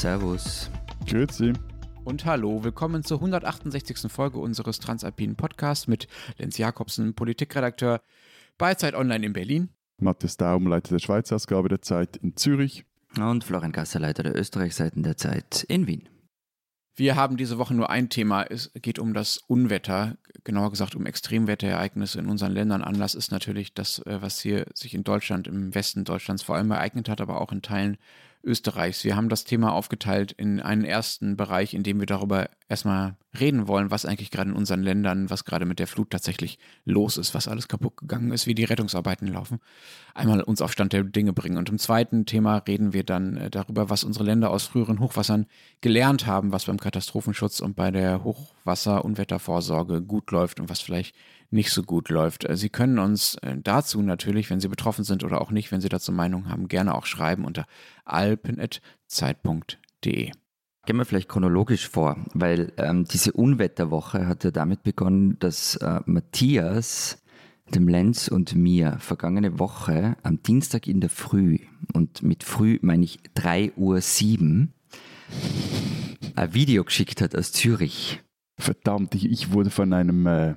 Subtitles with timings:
[0.00, 0.70] Servus.
[1.06, 1.52] Grüezi.
[2.04, 4.10] Und hallo, willkommen zur 168.
[4.10, 8.00] Folge unseres Transalpinen Podcasts mit Lenz Jakobsen, Politikredakteur
[8.56, 9.68] bei Zeit Online in Berlin.
[9.98, 12.86] Matthias Daum, Leiter der Schweizer Ausgabe der Zeit in Zürich.
[13.18, 16.08] Und Florian Gasser, Leiter der Österreichseiten der Zeit in Wien.
[16.96, 18.44] Wir haben diese Woche nur ein Thema.
[18.44, 22.82] Es geht um das Unwetter, genauer gesagt um Extremwetterereignisse in unseren Ländern.
[22.82, 26.70] Anlass ist natürlich das, äh, was hier sich in Deutschland, im Westen Deutschlands vor allem
[26.70, 27.98] ereignet hat, aber auch in Teilen
[28.42, 29.04] Österreichs.
[29.04, 33.68] Wir haben das Thema aufgeteilt in einen ersten Bereich, in dem wir darüber erstmal reden
[33.68, 37.34] wollen, was eigentlich gerade in unseren Ländern, was gerade mit der Flut tatsächlich los ist,
[37.34, 39.60] was alles kaputt gegangen ist, wie die Rettungsarbeiten laufen.
[40.14, 41.58] Einmal uns auf Stand der Dinge bringen.
[41.58, 45.46] Und im zweiten Thema reden wir dann äh, darüber, was unsere Länder aus früheren Hochwassern
[45.80, 50.80] gelernt haben, was beim Katastrophenschutz und bei der Hochwasser- und Wettervorsorge gut läuft und was
[50.80, 51.14] vielleicht
[51.50, 52.48] nicht so gut läuft.
[52.48, 55.80] Äh, Sie können uns äh, dazu natürlich, wenn Sie betroffen sind oder auch nicht, wenn
[55.80, 57.66] Sie dazu Meinung haben, gerne auch schreiben unter
[58.04, 60.30] alpen.zeit.de.
[60.86, 66.00] Gehen wir vielleicht chronologisch vor, weil ähm, diese Unwetterwoche hat ja damit begonnen, dass äh,
[66.06, 67.22] Matthias,
[67.74, 71.58] dem Lenz und mir vergangene Woche am Dienstag in der Früh,
[71.92, 74.68] und mit früh meine ich 3.07 Uhr,
[76.34, 78.22] ein Video geschickt hat aus Zürich.
[78.58, 80.54] Verdammt, ich, ich wurde von einem äh,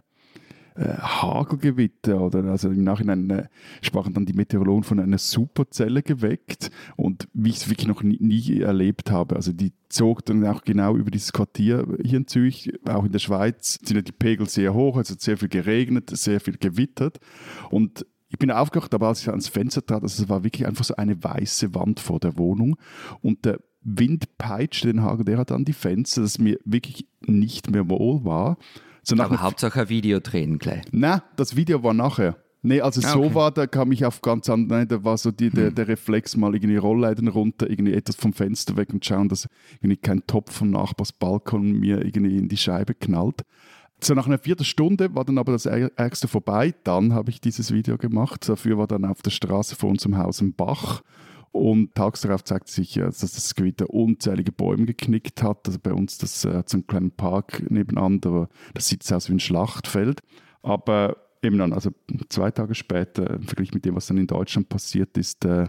[0.82, 3.48] Hagelgewitter oder also im Nachhinein äh,
[3.82, 8.18] sprachen dann die Meteorologen von einer Superzelle geweckt und wie ich es wirklich noch nie,
[8.20, 9.36] nie, erlebt habe.
[9.36, 13.20] Also die zog dann auch genau über dieses Quartier hier in Zürich, auch in der
[13.20, 17.20] Schweiz sind ja die Pegel sehr hoch, also sehr viel geregnet, sehr viel gewittert
[17.70, 20.84] und ich bin aufgewacht, aber als ich ans Fenster trat, also es war wirklich einfach
[20.84, 22.78] so eine weiße Wand vor der Wohnung
[23.22, 27.70] und der Wind peitschte den Hagel, der hat an die Fenster, dass mir wirklich nicht
[27.70, 28.58] mehr wohl war.
[29.04, 30.84] So Aber Hauptsache ein Video drehen gleich.
[30.92, 32.38] Nein, das Video war nachher.
[32.66, 35.32] Nee, also ah, so war, da kam ich auf ganz andere, nein, da war so
[35.32, 35.76] die, der, hm.
[35.76, 39.50] der Reflex mal irgendwie Rollleiten runter, irgendwie etwas vom Fenster weg und schauen, dass
[39.82, 43.42] irgendwie kein Topf vom Nachbarsbalkon mir irgendwie in die Scheibe knallt.
[44.00, 46.74] So nach einer Viertelstunde war dann aber das Ärgste vorbei.
[46.84, 48.48] Dann habe ich dieses Video gemacht.
[48.48, 51.04] Dafür war dann auf der Straße vor unserem Haus ein Bach.
[51.54, 55.68] Und tags darauf zeigt sich, dass das Gewitter unzählige Bäume geknickt hat.
[55.68, 59.34] Also bei uns das äh, so einen kleinen Park nebenan, da, das sieht aus wie
[59.34, 60.22] ein Schlachtfeld.
[60.64, 61.92] Aber eben dann, also
[62.30, 65.68] zwei Tage später, im Vergleich mit dem, was dann in Deutschland passiert ist, äh,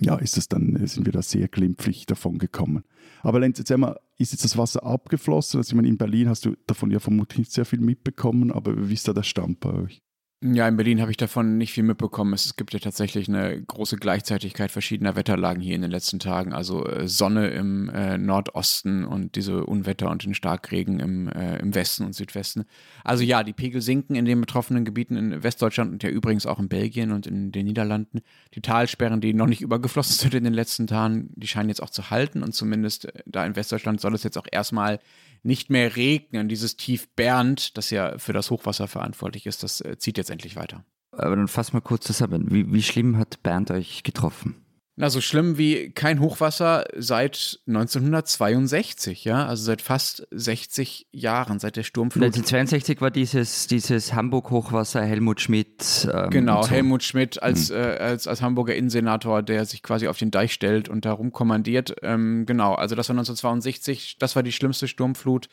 [0.00, 2.82] ja, ist es dann, sind wir da sehr glimpflich davon gekommen.
[3.20, 5.58] Aber Lenz, jetzt einmal, ist jetzt das Wasser abgeflossen?
[5.58, 8.88] Also ich meine, in Berlin hast du davon ja vermutlich nicht sehr viel mitbekommen, aber
[8.88, 10.02] wie ist da der Stand bei euch?
[10.42, 12.34] Ja, in Berlin habe ich davon nicht viel mitbekommen.
[12.34, 16.52] Es gibt ja tatsächlich eine große Gleichzeitigkeit verschiedener Wetterlagen hier in den letzten Tagen.
[16.52, 21.74] Also äh, Sonne im äh, Nordosten und diese Unwetter und den Starkregen im, äh, im
[21.74, 22.66] Westen und Südwesten.
[23.02, 26.58] Also ja, die Pegel sinken in den betroffenen Gebieten in Westdeutschland und ja übrigens auch
[26.58, 28.20] in Belgien und in den Niederlanden.
[28.52, 31.88] Die Talsperren, die noch nicht übergeflossen sind in den letzten Tagen, die scheinen jetzt auch
[31.88, 35.00] zu halten und zumindest äh, da in Westdeutschland soll es jetzt auch erstmal
[35.46, 36.48] nicht mehr regnen.
[36.48, 40.56] Dieses Tief Bernd, das ja für das Hochwasser verantwortlich ist, das äh, zieht jetzt endlich
[40.56, 40.84] weiter.
[41.12, 42.50] Aber dann fass mal kurz zusammen.
[42.50, 44.66] Wie, wie schlimm hat Bernd euch getroffen?
[44.98, 51.76] Na, so schlimm wie kein Hochwasser seit 1962, ja, also seit fast 60 Jahren, seit
[51.76, 52.24] der Sturmflut.
[52.24, 56.08] 1962 war dieses, dieses Hamburg-Hochwasser Helmut Schmidt.
[56.10, 56.70] Ähm, genau, so.
[56.70, 57.76] Helmut Schmidt als, mhm.
[57.76, 61.94] äh, als, als Hamburger Innensenator, der sich quasi auf den Deich stellt und darum kommandiert.
[62.00, 65.50] Ähm, genau, also das war 1962, das war die schlimmste Sturmflut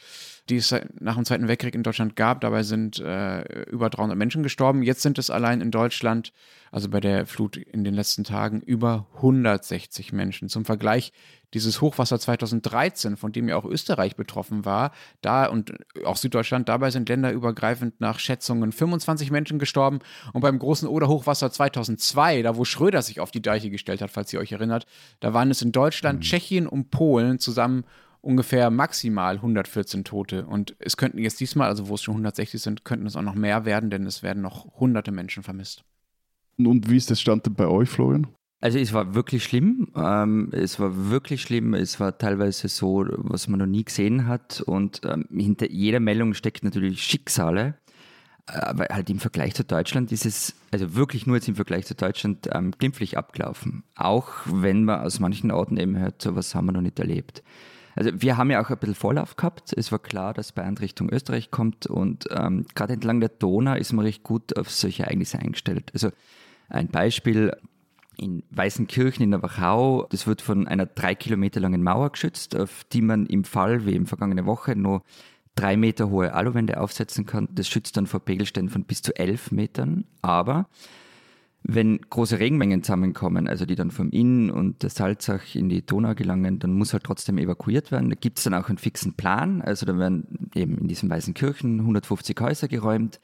[0.49, 2.41] die es nach dem Zweiten Weltkrieg in Deutschland gab.
[2.41, 4.83] Dabei sind äh, über 300 Menschen gestorben.
[4.83, 6.33] Jetzt sind es allein in Deutschland,
[6.69, 10.49] also bei der Flut in den letzten Tagen, über 160 Menschen.
[10.49, 11.13] Zum Vergleich,
[11.53, 15.73] dieses Hochwasser 2013, von dem ja auch Österreich betroffen war, da und
[16.03, 19.99] auch Süddeutschland, dabei sind länderübergreifend nach Schätzungen 25 Menschen gestorben.
[20.33, 24.33] Und beim großen Oder-Hochwasser 2002, da wo Schröder sich auf die Deiche gestellt hat, falls
[24.33, 24.87] ihr euch erinnert,
[25.21, 26.23] da waren es in Deutschland, mhm.
[26.23, 27.85] Tschechien und Polen zusammen
[28.23, 30.45] ungefähr maximal 114 Tote.
[30.45, 33.35] Und es könnten jetzt diesmal, also wo es schon 160 sind, könnten es auch noch
[33.35, 35.83] mehr werden, denn es werden noch hunderte Menschen vermisst.
[36.57, 38.27] Und wie ist das Stand bei euch, Florian?
[38.61, 39.89] Also es war wirklich schlimm.
[39.95, 41.73] Ähm, es war wirklich schlimm.
[41.73, 44.61] Es war teilweise so, was man noch nie gesehen hat.
[44.61, 47.75] Und ähm, hinter jeder Meldung steckt natürlich Schicksale.
[48.45, 51.95] Aber halt im Vergleich zu Deutschland ist es, also wirklich nur jetzt im Vergleich zu
[51.95, 53.83] Deutschland, ähm, glimpflich abgelaufen.
[53.95, 57.43] Auch wenn man aus manchen Orten eben hört, so was haben wir noch nicht erlebt.
[57.95, 59.73] Also wir haben ja auch ein bisschen Vorlauf gehabt.
[59.75, 63.93] Es war klar, dass Bayern Richtung Österreich kommt und ähm, gerade entlang der Donau ist
[63.93, 65.91] man recht gut auf solche Ereignisse eingestellt.
[65.93, 66.09] Also
[66.69, 67.55] ein Beispiel
[68.17, 72.83] in Weißenkirchen in der Wachau, das wird von einer drei Kilometer langen Mauer geschützt, auf
[72.91, 75.03] die man im Fall, wie im vergangene Woche, nur
[75.55, 77.47] drei Meter hohe Aluwände aufsetzen kann.
[77.51, 80.05] Das schützt dann vor Pegelständen von bis zu elf Metern.
[80.21, 80.67] Aber
[81.65, 86.13] Wenn große Regenmengen zusammenkommen, also die dann vom Inn und der Salzach in die Donau
[86.13, 88.09] gelangen, dann muss halt trotzdem evakuiert werden.
[88.09, 89.61] Da gibt es dann auch einen fixen Plan.
[89.61, 93.21] Also da werden eben in diesen weißen Kirchen 150 Häuser geräumt.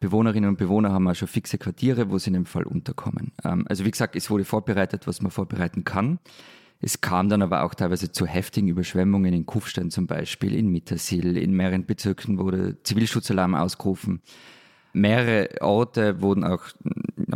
[0.00, 3.32] Bewohnerinnen und Bewohner haben auch schon fixe Quartiere, wo sie in dem Fall unterkommen.
[3.44, 6.18] Ähm, also wie gesagt, es wurde vorbereitet, was man vorbereiten kann.
[6.80, 11.36] Es kam dann aber auch teilweise zu heftigen Überschwemmungen in Kufstein zum Beispiel, in Mittersil,
[11.36, 14.20] in mehreren Bezirken wurde Zivilschutzalarm ausgerufen.
[14.92, 16.64] Mehrere Orte wurden auch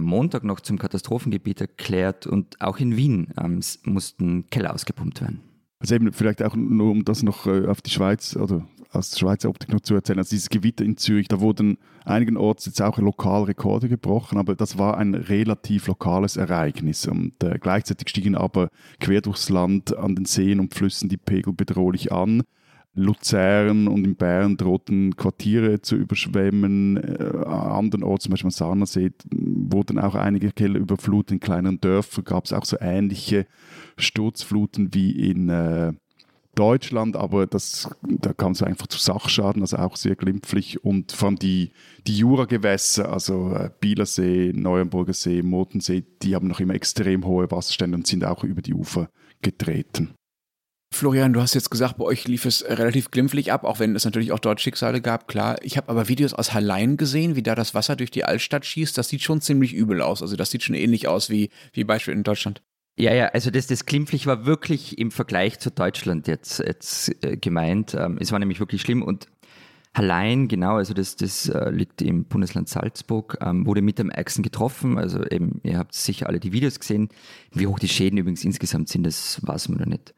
[0.01, 5.41] am Montag noch zum Katastrophengebiet erklärt und auch in Wien ähm, mussten Keller ausgepumpt werden.
[5.79, 9.19] Also eben vielleicht auch nur, um das noch äh, auf die Schweiz oder aus der
[9.19, 10.19] Schweizer Optik noch zu erzählen.
[10.19, 14.55] Also dieses Gewitter in Zürich, da wurden einigen Orts jetzt auch lokal Rekorde gebrochen, aber
[14.57, 17.07] das war ein relativ lokales Ereignis.
[17.07, 21.53] Und äh, gleichzeitig stiegen aber quer durchs Land an den Seen und Flüssen die Pegel
[21.53, 22.43] bedrohlich an.
[22.95, 26.97] Luzern und in Bern drohten Quartiere zu überschwemmen.
[26.97, 29.13] Äh, andernorts, zum Beispiel am Sahnersee,
[29.73, 31.33] wurden auch einige Keller überflutet.
[31.33, 33.47] In kleineren Dörfern gab es auch so ähnliche
[33.97, 35.93] Sturzfluten wie in äh,
[36.55, 40.85] Deutschland, aber das, da kam es einfach zu Sachschaden, also auch sehr glimpflich.
[40.85, 41.71] Und vor allem die,
[42.07, 47.97] die Juragewässer, also äh, Bielersee, Neuenburger See, Motensee, die haben noch immer extrem hohe Wasserstände
[47.97, 49.09] und sind auch über die Ufer
[49.43, 50.15] getreten.
[50.93, 54.05] Florian, du hast jetzt gesagt, bei euch lief es relativ glimpflich ab, auch wenn es
[54.05, 55.57] natürlich auch dort Schicksale gab, klar.
[55.63, 58.99] Ich habe aber Videos aus Hallein gesehen, wie da das Wasser durch die Altstadt schießt.
[58.99, 60.21] Das sieht schon ziemlich übel aus.
[60.21, 62.63] Also das sieht schon ähnlich aus wie, wie Beispiel in Deutschland.
[62.99, 67.37] Ja, ja, also das, das glimpflich war wirklich im Vergleich zu Deutschland jetzt, jetzt äh,
[67.37, 67.95] gemeint.
[67.95, 69.29] Ähm, es war nämlich wirklich schlimm und
[69.95, 74.43] Hallein, genau, also das, das äh, liegt im Bundesland Salzburg, ähm, wurde mit am ärgsten
[74.43, 74.99] getroffen.
[74.99, 77.09] Also eben, ihr habt sicher alle die Videos gesehen.
[77.53, 80.15] Wie hoch die Schäden übrigens insgesamt sind, das weiß man noch nicht.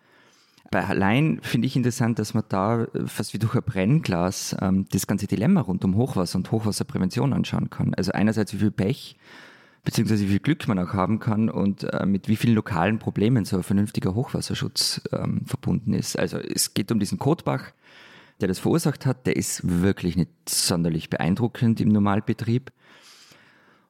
[0.73, 4.87] Bei Allein finde ich interessant, dass man da äh, fast wie durch ein Brennglas ähm,
[4.91, 7.95] das ganze Dilemma rund um Hochwasser und Hochwasserprävention anschauen kann.
[7.95, 9.17] Also einerseits wie viel Pech
[9.85, 13.45] beziehungsweise wie viel Glück man auch haben kann und äh, mit wie vielen lokalen Problemen
[13.45, 16.19] so ein vernünftiger Hochwasserschutz ähm, verbunden ist.
[16.19, 17.73] Also es geht um diesen Kotbach,
[18.41, 19.27] der das verursacht hat.
[19.27, 22.73] Der ist wirklich nicht sonderlich beeindruckend im Normalbetrieb.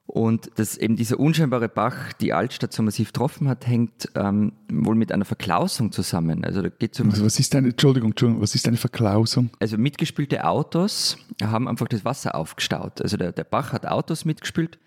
[0.05, 4.95] Und dass eben dieser unscheinbare Bach die Altstadt so massiv getroffen hat, hängt ähm, wohl
[4.95, 6.43] mit einer Verklausung zusammen.
[6.43, 9.49] Also da geht um also was ist eine, Entschuldigung, Entschuldigung, was ist eine Verklausung?
[9.59, 13.01] Also mitgespülte Autos haben einfach das Wasser aufgestaut.
[13.01, 14.77] Also der, der Bach hat Autos mitgespült,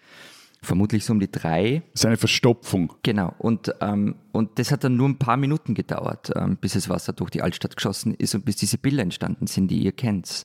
[0.60, 1.82] vermutlich so um die drei.
[1.92, 2.92] Das ist eine Verstopfung.
[3.02, 3.34] Genau.
[3.38, 7.14] Und, ähm, und das hat dann nur ein paar Minuten gedauert, ähm, bis das Wasser
[7.14, 10.44] durch die Altstadt geschossen ist und bis diese Bilder entstanden sind, die ihr kennt.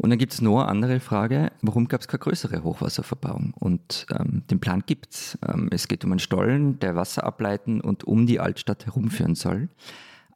[0.00, 3.52] Und dann gibt es noch eine andere Frage, warum gab es keine größere Hochwasserverbauung?
[3.58, 5.38] Und ähm, den Plan gibt es.
[5.46, 9.68] Ähm, es geht um einen Stollen, der Wasser ableiten und um die Altstadt herumführen soll.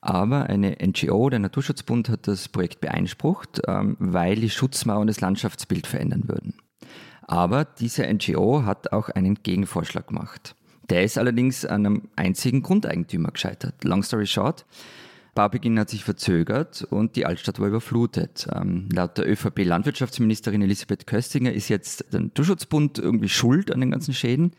[0.02, 5.86] Aber eine NGO, der Naturschutzbund, hat das Projekt beeinsprucht, ähm, weil die Schutzmauern das Landschaftsbild
[5.86, 6.58] verändern würden.
[7.22, 10.56] Aber diese NGO hat auch einen Gegenvorschlag gemacht.
[10.90, 13.82] Der ist allerdings an einem einzigen Grundeigentümer gescheitert.
[13.82, 14.66] Long story short,
[15.34, 18.46] Baubeginn hat sich verzögert und die Altstadt war überflutet.
[18.54, 24.14] Ähm, laut der ÖVP-Landwirtschaftsministerin Elisabeth Köstinger ist jetzt der Naturschutzbund irgendwie schuld an den ganzen
[24.14, 24.52] Schäden.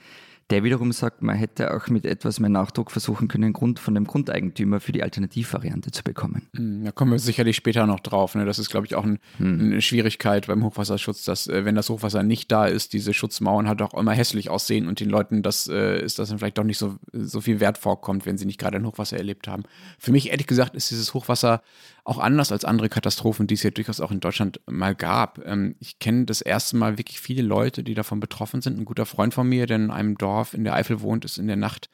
[0.51, 4.05] Der wiederum sagt, man hätte auch mit etwas mehr Nachdruck versuchen können, Grund von dem
[4.05, 6.47] Grundeigentümer für die Alternativvariante zu bekommen.
[6.55, 8.35] Hm, da kommen wir sicherlich später noch drauf.
[8.35, 8.45] Ne?
[8.45, 9.59] Das ist, glaube ich, auch ein, hm.
[9.59, 13.81] eine Schwierigkeit beim Hochwasserschutz, dass äh, wenn das Hochwasser nicht da ist, diese Schutzmauern halt
[13.81, 16.77] auch immer hässlich aussehen und den Leuten das äh, ist das dann vielleicht doch nicht
[16.77, 19.63] so, so viel Wert vorkommt, wenn sie nicht gerade ein Hochwasser erlebt haben.
[19.97, 21.63] Für mich, ehrlich gesagt, ist dieses Hochwasser
[22.05, 25.39] auch anders als andere Katastrophen, die es ja durchaus auch in Deutschland mal gab.
[25.45, 28.79] Ähm, ich kenne das erste Mal wirklich viele Leute, die davon betroffen sind.
[28.79, 31.47] Ein guter Freund von mir, der in einem Dorf in der Eifel wohnt, ist in
[31.47, 31.89] der Nacht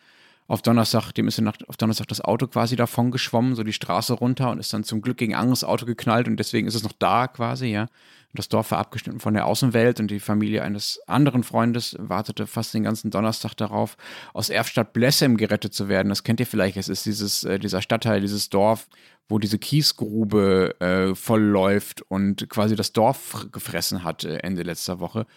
[0.51, 3.71] auf Donnerstag, dem ist in Nacht, auf Donnerstag das Auto quasi davon geschwommen, so die
[3.71, 6.75] Straße runter und ist dann zum Glück gegen ein anderes Auto geknallt und deswegen ist
[6.75, 7.83] es noch da quasi, ja.
[7.83, 12.47] Und das Dorf war abgeschnitten von der Außenwelt und die Familie eines anderen Freundes wartete
[12.47, 13.95] fast den ganzen Donnerstag darauf,
[14.33, 16.09] aus Erfstadt Blessem gerettet zu werden.
[16.09, 16.75] Das kennt ihr vielleicht.
[16.75, 18.89] Es ist dieses, äh, dieser Stadtteil, dieses Dorf,
[19.29, 25.27] wo diese Kiesgrube äh, vollläuft und quasi das Dorf gefressen hat äh, Ende letzter Woche.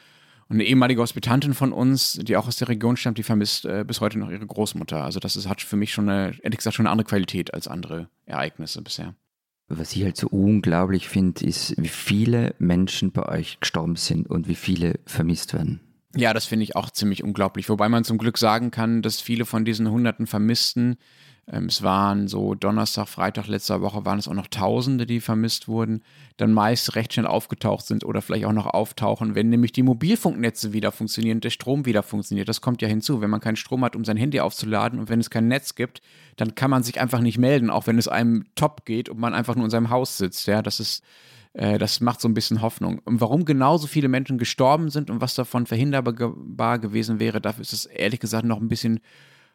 [0.48, 3.84] Und eine ehemalige Hospitantin von uns, die auch aus der Region stammt, die vermisst äh,
[3.86, 5.02] bis heute noch ihre Großmutter.
[5.02, 7.66] Also das ist, hat für mich schon eine, ehrlich gesagt, schon eine andere Qualität als
[7.68, 9.14] andere Ereignisse bisher.
[9.68, 14.46] Was ich halt so unglaublich finde, ist, wie viele Menschen bei euch gestorben sind und
[14.46, 15.80] wie viele vermisst werden.
[16.16, 17.68] Ja, das finde ich auch ziemlich unglaublich.
[17.68, 20.96] Wobei man zum Glück sagen kann, dass viele von diesen hunderten Vermissten
[21.46, 26.02] es waren so Donnerstag, Freitag letzter Woche waren es auch noch Tausende, die vermisst wurden,
[26.38, 30.72] dann meist recht schnell aufgetaucht sind oder vielleicht auch noch auftauchen, wenn nämlich die Mobilfunknetze
[30.72, 32.48] wieder funktionieren, der Strom wieder funktioniert.
[32.48, 33.20] Das kommt ja hinzu.
[33.20, 36.00] Wenn man keinen Strom hat, um sein Handy aufzuladen und wenn es kein Netz gibt,
[36.36, 39.34] dann kann man sich einfach nicht melden, auch wenn es einem top geht und man
[39.34, 40.46] einfach nur in seinem Haus sitzt.
[40.46, 41.04] Ja, das ist
[41.54, 43.00] Äh, das macht so ein bisschen Hoffnung.
[43.04, 47.72] Und warum genauso viele Menschen gestorben sind und was davon verhinderbar gewesen wäre, dafür ist
[47.72, 49.00] es ehrlich gesagt noch ein bisschen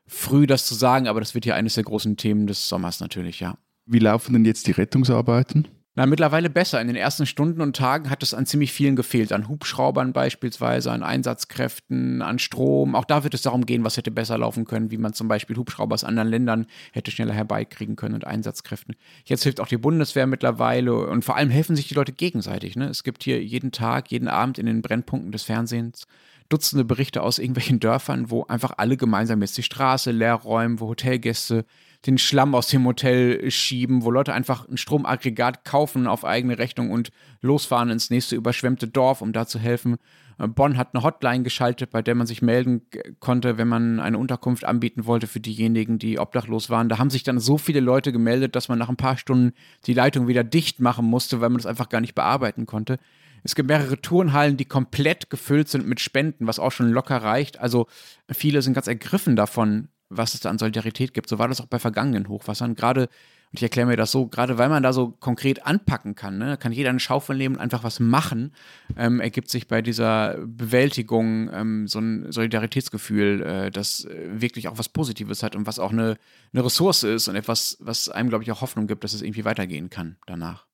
[0.09, 3.39] früh, das zu sagen, aber das wird ja eines der großen Themen des Sommers natürlich,
[3.39, 3.57] ja.
[3.85, 5.67] Wie laufen denn jetzt die Rettungsarbeiten?
[5.95, 6.79] Na, mittlerweile besser.
[6.79, 9.33] In den ersten Stunden und Tagen hat es an ziemlich vielen gefehlt.
[9.33, 12.95] An Hubschraubern beispielsweise, an Einsatzkräften, an Strom.
[12.95, 15.57] Auch da wird es darum gehen, was hätte besser laufen können, wie man zum Beispiel
[15.57, 18.95] Hubschrauber aus anderen Ländern hätte schneller herbeikriegen können und Einsatzkräften.
[19.25, 22.77] Jetzt hilft auch die Bundeswehr mittlerweile und vor allem helfen sich die Leute gegenseitig.
[22.77, 22.87] Ne?
[22.87, 26.05] Es gibt hier jeden Tag, jeden Abend in den Brennpunkten des Fernsehens
[26.49, 30.87] Dutzende Berichte aus irgendwelchen Dörfern, wo einfach alle gemeinsam jetzt die Straße leer räumen, wo
[30.87, 31.65] Hotelgäste
[32.05, 36.91] den Schlamm aus dem Hotel schieben, wo Leute einfach ein Stromaggregat kaufen auf eigene Rechnung
[36.91, 39.97] und losfahren ins nächste überschwemmte Dorf, um da zu helfen.
[40.37, 42.83] Äh, Bonn hat eine Hotline geschaltet, bei der man sich melden
[43.19, 46.89] konnte, wenn man eine Unterkunft anbieten wollte für diejenigen, die obdachlos waren.
[46.89, 49.51] Da haben sich dann so viele Leute gemeldet, dass man nach ein paar Stunden
[49.85, 52.97] die Leitung wieder dicht machen musste, weil man das einfach gar nicht bearbeiten konnte.
[53.43, 57.59] Es gibt mehrere Turnhallen, die komplett gefüllt sind mit Spenden, was auch schon locker reicht.
[57.59, 57.87] Also
[58.29, 61.29] viele sind ganz ergriffen davon, was es da an Solidarität gibt.
[61.29, 62.75] So war das auch bei vergangenen Hochwassern.
[62.75, 63.09] Gerade, und
[63.53, 66.71] ich erkläre mir das so, gerade weil man da so konkret anpacken kann, ne, kann
[66.71, 68.53] jeder eine Schaufel nehmen und einfach was machen,
[68.97, 74.77] ähm, ergibt sich bei dieser Bewältigung ähm, so ein Solidaritätsgefühl, äh, das äh, wirklich auch
[74.77, 76.17] was Positives hat und was auch eine,
[76.53, 79.45] eine Ressource ist und etwas, was einem, glaube ich, auch Hoffnung gibt, dass es irgendwie
[79.45, 80.68] weitergehen kann danach.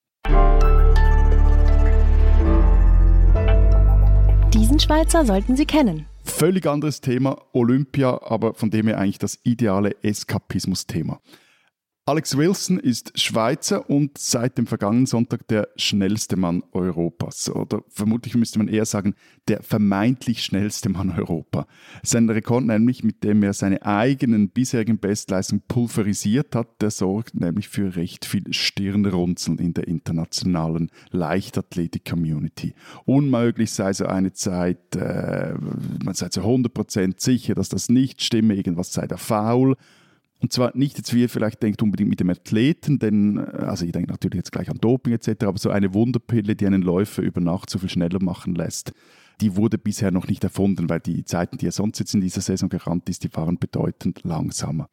[4.56, 6.06] Diesen Schweizer sollten Sie kennen.
[6.24, 11.20] Völlig anderes Thema, Olympia, aber von dem her eigentlich das ideale Eskapismus-Thema.
[12.08, 17.50] Alex Wilson ist Schweizer und seit dem vergangenen Sonntag der schnellste Mann Europas.
[17.50, 19.16] Oder vermutlich müsste man eher sagen,
[19.48, 21.66] der vermeintlich schnellste Mann Europa.
[22.04, 27.70] Sein Rekord nämlich, mit dem er seine eigenen bisherigen Bestleistungen pulverisiert hat, der sorgt nämlich
[27.70, 32.76] für recht viel Stirnrunzeln in der internationalen Leichtathletik-Community.
[33.06, 35.56] Unmöglich sei so eine Zeit, äh,
[36.04, 39.76] man sei zu 100% sicher, dass das nicht stimme, irgendwas sei da faul
[40.42, 43.86] und zwar nicht jetzt, wie ihr vielleicht denkt, unbedingt mit dem Athleten, denn, äh, also
[43.86, 47.22] ich denke natürlich jetzt gleich an Doping etc., aber so eine Wunderpille, die einen Läufer
[47.22, 48.94] über Nacht so viel schneller machen lässt,
[49.42, 52.42] die wurde bisher noch nicht erfunden, weil die Zeiten, die er sonst jetzt in dieser
[52.42, 54.90] Saison gerannt ist, die waren bedeutend langsamer.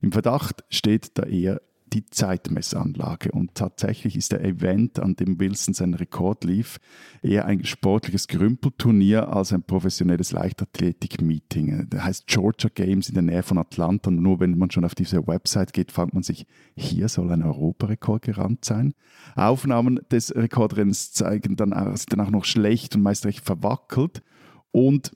[0.00, 1.60] Im Verdacht steht da eher
[1.92, 3.32] die Zeitmessanlage.
[3.32, 6.78] Und tatsächlich ist der Event, an dem Wilson seinen Rekord lief,
[7.22, 11.86] eher ein sportliches Grümpelturnier als ein professionelles Leichtathletik-Meeting.
[11.90, 14.08] Das heißt Georgia Games in der Nähe von Atlanta.
[14.08, 16.46] Und nur wenn man schon auf diese Website geht, fragt man sich,
[16.76, 18.94] hier soll ein Europarekord gerannt sein.
[19.34, 24.22] Aufnahmen des Rekordrennens zeigen dann, sind dann auch noch schlecht und meist recht verwackelt.
[24.70, 25.12] Und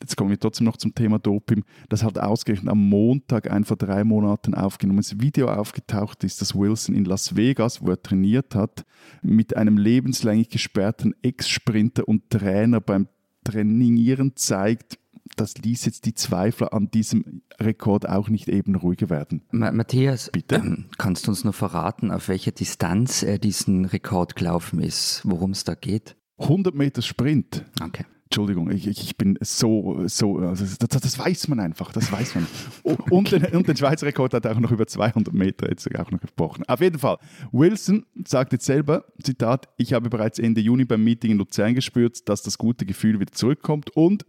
[0.00, 3.76] jetzt kommen wir trotzdem noch zum Thema Doping, das hat ausgerechnet am Montag ein vor
[3.76, 8.84] drei Monaten aufgenommenes Video aufgetaucht ist, das Wilson in Las Vegas, wo er trainiert hat,
[9.22, 13.08] mit einem lebenslänglich gesperrten Ex-Sprinter und Trainer beim
[13.44, 14.98] Trainieren zeigt,
[15.36, 19.42] das ließ jetzt die Zweifler an diesem Rekord auch nicht eben ruhiger werden.
[19.50, 20.56] Matthias, Bitte?
[20.56, 25.50] Ähm, kannst du uns noch verraten, auf welcher Distanz er diesen Rekord gelaufen ist, worum
[25.50, 26.16] es da geht?
[26.38, 27.64] 100 Meter Sprint.
[27.82, 28.04] Okay.
[28.26, 32.46] Entschuldigung, ich, ich bin so, so also das, das, weiß man einfach, das weiß man.
[33.10, 36.10] Und den, und den Schweizer Rekord hat er auch noch über 200 Meter jetzt auch
[36.10, 36.64] noch gebrochen.
[36.66, 37.18] Auf jeden Fall,
[37.52, 42.28] Wilson sagt jetzt selber, Zitat, ich habe bereits Ende Juni beim Meeting in Luzern gespürt,
[42.28, 44.24] dass das gute Gefühl wieder zurückkommt und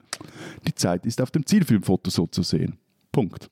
[0.67, 2.77] die Zeit ist auf dem Zielfilmfoto so zu sehen.
[3.11, 3.49] Punkt.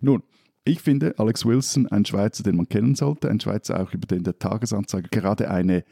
[0.00, 0.24] Nun,
[0.64, 4.24] ich finde Alex Wilson ein Schweizer, den man kennen sollte, ein Schweizer auch über den
[4.24, 5.84] der Tagesanzeige gerade eine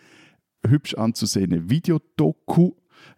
[0.67, 2.73] hübsch anzusehende Videodoku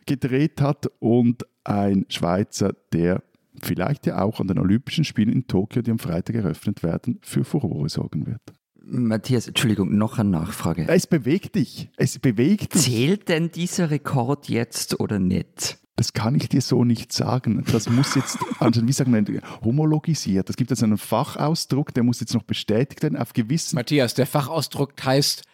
[0.06, 3.22] gedreht hat und ein Schweizer, der
[3.62, 7.44] vielleicht ja auch an den Olympischen Spielen in Tokio, die am Freitag eröffnet werden, für
[7.44, 8.40] Furore sorgen wird.
[8.86, 10.86] Matthias, Entschuldigung, noch eine Nachfrage.
[10.88, 11.88] Es bewegt dich.
[11.96, 12.82] Es bewegt dich.
[12.82, 15.78] Zählt denn dieser Rekord jetzt oder nicht?
[15.96, 17.64] Das kann ich dir so nicht sagen.
[17.70, 20.50] Das muss jetzt, wie sagen wir, homologisiert.
[20.50, 23.76] Es gibt jetzt einen Fachausdruck, der muss jetzt noch bestätigt werden auf gewissen.
[23.76, 25.44] Matthias, der Fachausdruck heißt,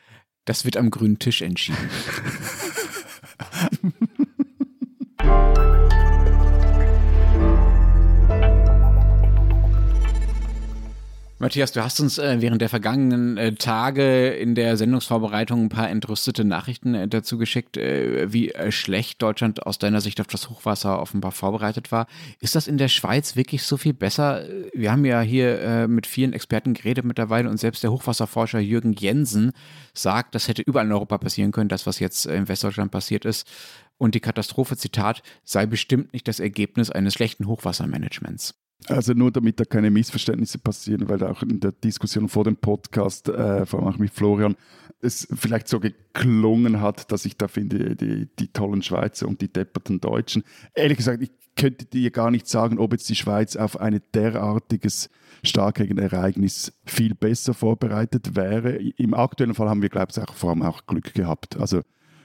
[0.47, 1.79] das wird am grünen Tisch entschieden.
[11.43, 15.89] Matthias, du hast uns äh, während der vergangenen äh, Tage in der Sendungsvorbereitung ein paar
[15.89, 20.51] entrüstete Nachrichten äh, dazu geschickt, äh, wie äh, schlecht Deutschland aus deiner Sicht auf das
[20.51, 22.09] Hochwasser offenbar vorbereitet war.
[22.41, 24.45] Ist das in der Schweiz wirklich so viel besser?
[24.75, 28.93] Wir haben ja hier äh, mit vielen Experten geredet mittlerweile und selbst der Hochwasserforscher Jürgen
[28.93, 29.53] Jensen
[29.95, 33.49] sagt, das hätte überall in Europa passieren können, das, was jetzt in Westdeutschland passiert ist.
[33.97, 38.61] Und die Katastrophe, Zitat, sei bestimmt nicht das Ergebnis eines schlechten Hochwassermanagements.
[38.87, 43.29] Also nur damit da keine Missverständnisse passieren, weil auch in der Diskussion vor dem Podcast,
[43.29, 44.57] äh, vor allem auch mit Florian,
[45.03, 49.53] es vielleicht so geklungen hat, dass ich da finde, die, die tollen Schweizer und die
[49.53, 50.45] depperten Deutschen.
[50.75, 55.11] Ehrlich gesagt, ich könnte dir gar nicht sagen, ob jetzt die Schweiz auf ein derartiges
[55.43, 58.77] Starkregenereignis viel besser vorbereitet wäre.
[58.77, 61.57] Im aktuellen Fall haben wir, glaube ich, auch vor allem auch Glück gehabt.
[61.57, 61.83] Also,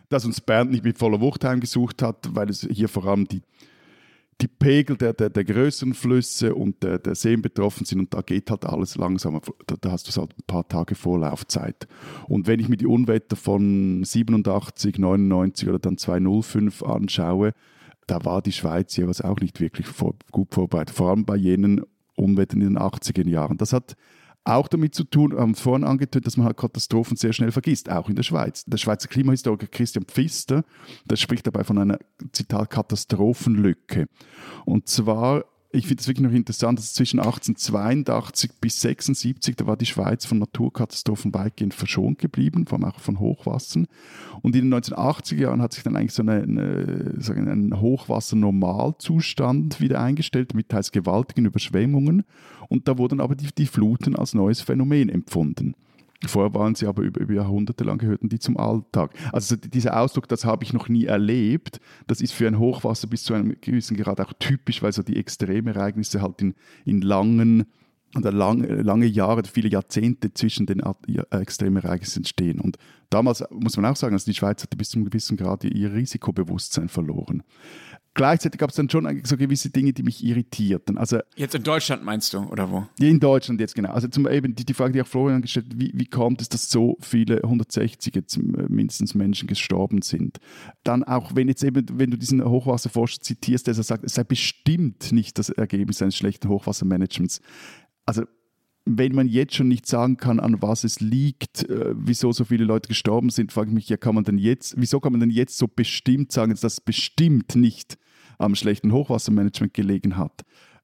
[0.10, 3.42] dass uns Bernd nicht mit voller Wucht heimgesucht hat, weil es hier vor allem die
[4.42, 8.22] die Pegel der, der, der größeren Flüsse und der, der Seen betroffen sind und da
[8.22, 9.42] geht halt alles langsamer.
[9.66, 11.88] Da, da hast du halt ein paar Tage Vorlaufzeit.
[12.28, 17.54] Und wenn ich mir die Unwetter von 87, 99 oder dann 205 anschaue,
[18.08, 21.82] da war die Schweiz jeweils auch nicht wirklich vor, gut vorbereitet, vor allem bei jenen
[22.16, 23.58] Unwettern in den 80er Jahren.
[23.58, 23.96] Das hat
[24.46, 28.08] auch damit zu tun, haben vorhin angetönt, dass man halt Katastrophen sehr schnell vergisst, auch
[28.10, 28.64] in der Schweiz.
[28.66, 30.64] Der Schweizer Klimahistoriker Christian Pfister,
[31.06, 31.98] der spricht dabei von einer,
[32.32, 34.08] Zitat, Katastrophenlücke.
[34.66, 39.76] Und zwar ich finde es wirklich noch interessant, dass zwischen 1882 bis 1876, da war
[39.78, 43.88] die Schweiz von Naturkatastrophen weitgehend verschont geblieben, vor allem auch von Hochwassern.
[44.42, 50.02] Und in den 1980er Jahren hat sich dann eigentlich so eine, eine, ein Hochwasser-Normalzustand wieder
[50.02, 52.24] eingestellt, mit teils gewaltigen Überschwemmungen.
[52.70, 55.76] Und da wurden aber die, die Fluten als neues Phänomen empfunden.
[56.28, 59.12] Vorher waren sie aber über, über Jahrhunderte lang gehörten die zum Alltag.
[59.32, 63.24] Also dieser Ausdruck, das habe ich noch nie erlebt, das ist für ein Hochwasser bis
[63.24, 66.56] zu einem gewissen Grad auch typisch, weil so die Extremereignisse halt in,
[66.86, 67.66] in langen
[68.16, 70.82] oder lang, lange Jahre, viele Jahrzehnte zwischen den
[71.32, 72.62] Extremereignissen stehen.
[72.62, 72.78] Und
[73.10, 75.94] damals muss man auch sagen, also die Schweiz hatte bis zu einem gewissen Grad ihr
[75.94, 77.44] Risikobewusstsein verloren
[78.16, 80.98] gleichzeitig gab es dann schon so gewisse Dinge, die mich irritierten.
[80.98, 82.88] Also, jetzt in Deutschland meinst du, oder wo?
[83.00, 83.92] In Deutschland jetzt, genau.
[83.92, 86.50] Also zum eben die, die Frage, die auch Florian gestellt hat, wie, wie kommt es,
[86.50, 90.40] dass so viele 160 jetzt mindestens Menschen gestorben sind?
[90.84, 95.12] Dann auch, wenn jetzt eben, wenn du diesen Hochwasserforscher zitierst, der sagt, es sei bestimmt
[95.12, 97.42] nicht das Ergebnis eines schlechten Hochwassermanagements.
[98.06, 98.24] Also
[98.86, 102.66] wenn man jetzt schon nicht sagen kann, an was es liegt, äh, wieso so viele
[102.66, 105.32] Leute gestorben sind, frage ich mich, ja, kann man denn jetzt, wieso kann man denn
[105.32, 107.98] jetzt so bestimmt sagen, dass das bestimmt nicht
[108.38, 110.44] am schlechten Hochwassermanagement gelegen hat.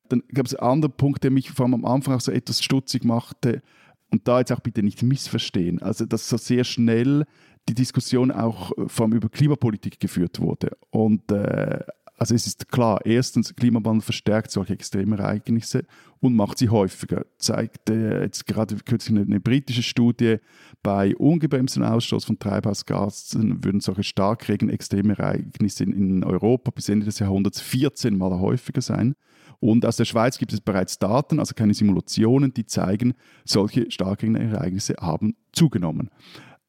[0.10, 2.63] Dann gab es einen anderen Punkt, der mich vor allem am Anfang auch so etwas
[2.63, 3.62] stutzig machte.
[4.10, 5.82] Und da jetzt auch bitte nicht missverstehen.
[5.82, 7.26] Also, dass so sehr schnell
[7.69, 10.78] die Diskussion auch äh, vor allem über Klimapolitik geführt wurde.
[10.89, 11.80] Und äh,
[12.21, 15.86] also es ist klar, erstens, Klimawandel verstärkt solche Extremereignisse
[16.19, 17.25] und macht sie häufiger.
[17.39, 20.38] Zeigt äh, jetzt gerade kürzlich eine, eine, britische Studie,
[20.84, 27.17] bei ungebremstem Ausstoß von Treibhausgasen würden solche Starkregen, Extremereignisse in, in Europa bis Ende des
[27.17, 29.15] Jahrhunderts 14 Mal häufiger sein.
[29.60, 34.93] Und aus der Schweiz gibt es bereits Daten, also keine Simulationen, die zeigen, solche Starkregenereignisse
[34.99, 36.12] haben zugenommen.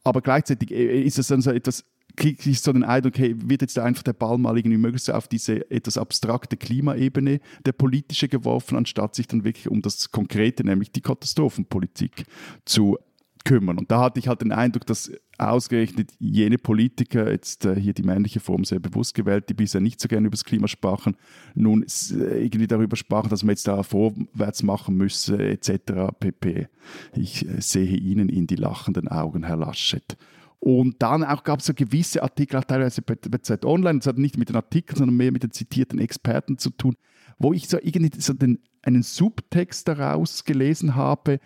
[0.03, 1.85] Aber gleichzeitig äh, ist es dann so etwas
[2.17, 5.29] kriege ich so den Eindruck, hey, wird jetzt einfach der Ball mal irgendwie möglichst auf
[5.29, 10.93] diese etwas abstrakte Klimaebene der politische geworfen, anstatt sich dann wirklich um das Konkrete, nämlich
[10.93, 12.25] die Katastrophenpolitik
[12.65, 12.99] zu
[13.45, 13.79] kümmern.
[13.79, 18.03] Und da hatte ich halt den Eindruck, dass ausgerechnet jene Politiker, jetzt äh, hier die
[18.03, 21.17] männliche Form sehr bewusst gewählt, die bisher nicht so gerne über das Klima sprachen,
[21.55, 26.13] nun äh, irgendwie darüber sprachen, dass man jetzt da vorwärts machen müsse, etc.
[26.19, 26.69] pp.
[27.15, 30.17] Ich äh, sehe Ihnen in die lachenden Augen, Herr Laschet.
[30.65, 34.07] Und dann auch gab es so gewisse Artikel, auch teilweise bei, bei Zeit Online, das
[34.07, 36.95] hat nicht mit den Artikeln, sondern mehr mit den zitierten Experten zu tun,
[37.37, 41.41] wo ich so irgendwie so den, einen Subtext daraus gelesen habe,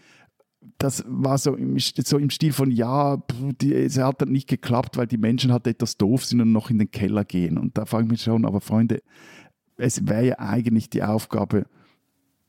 [0.77, 3.17] das war so im, so im Stil von, ja,
[3.59, 6.69] die, es hat dann nicht geklappt, weil die Menschen halt etwas doof sind und noch
[6.69, 7.57] in den Keller gehen.
[7.57, 9.01] Und da frage ich mich schon, aber Freunde,
[9.79, 11.65] es wäre ja eigentlich die Aufgabe,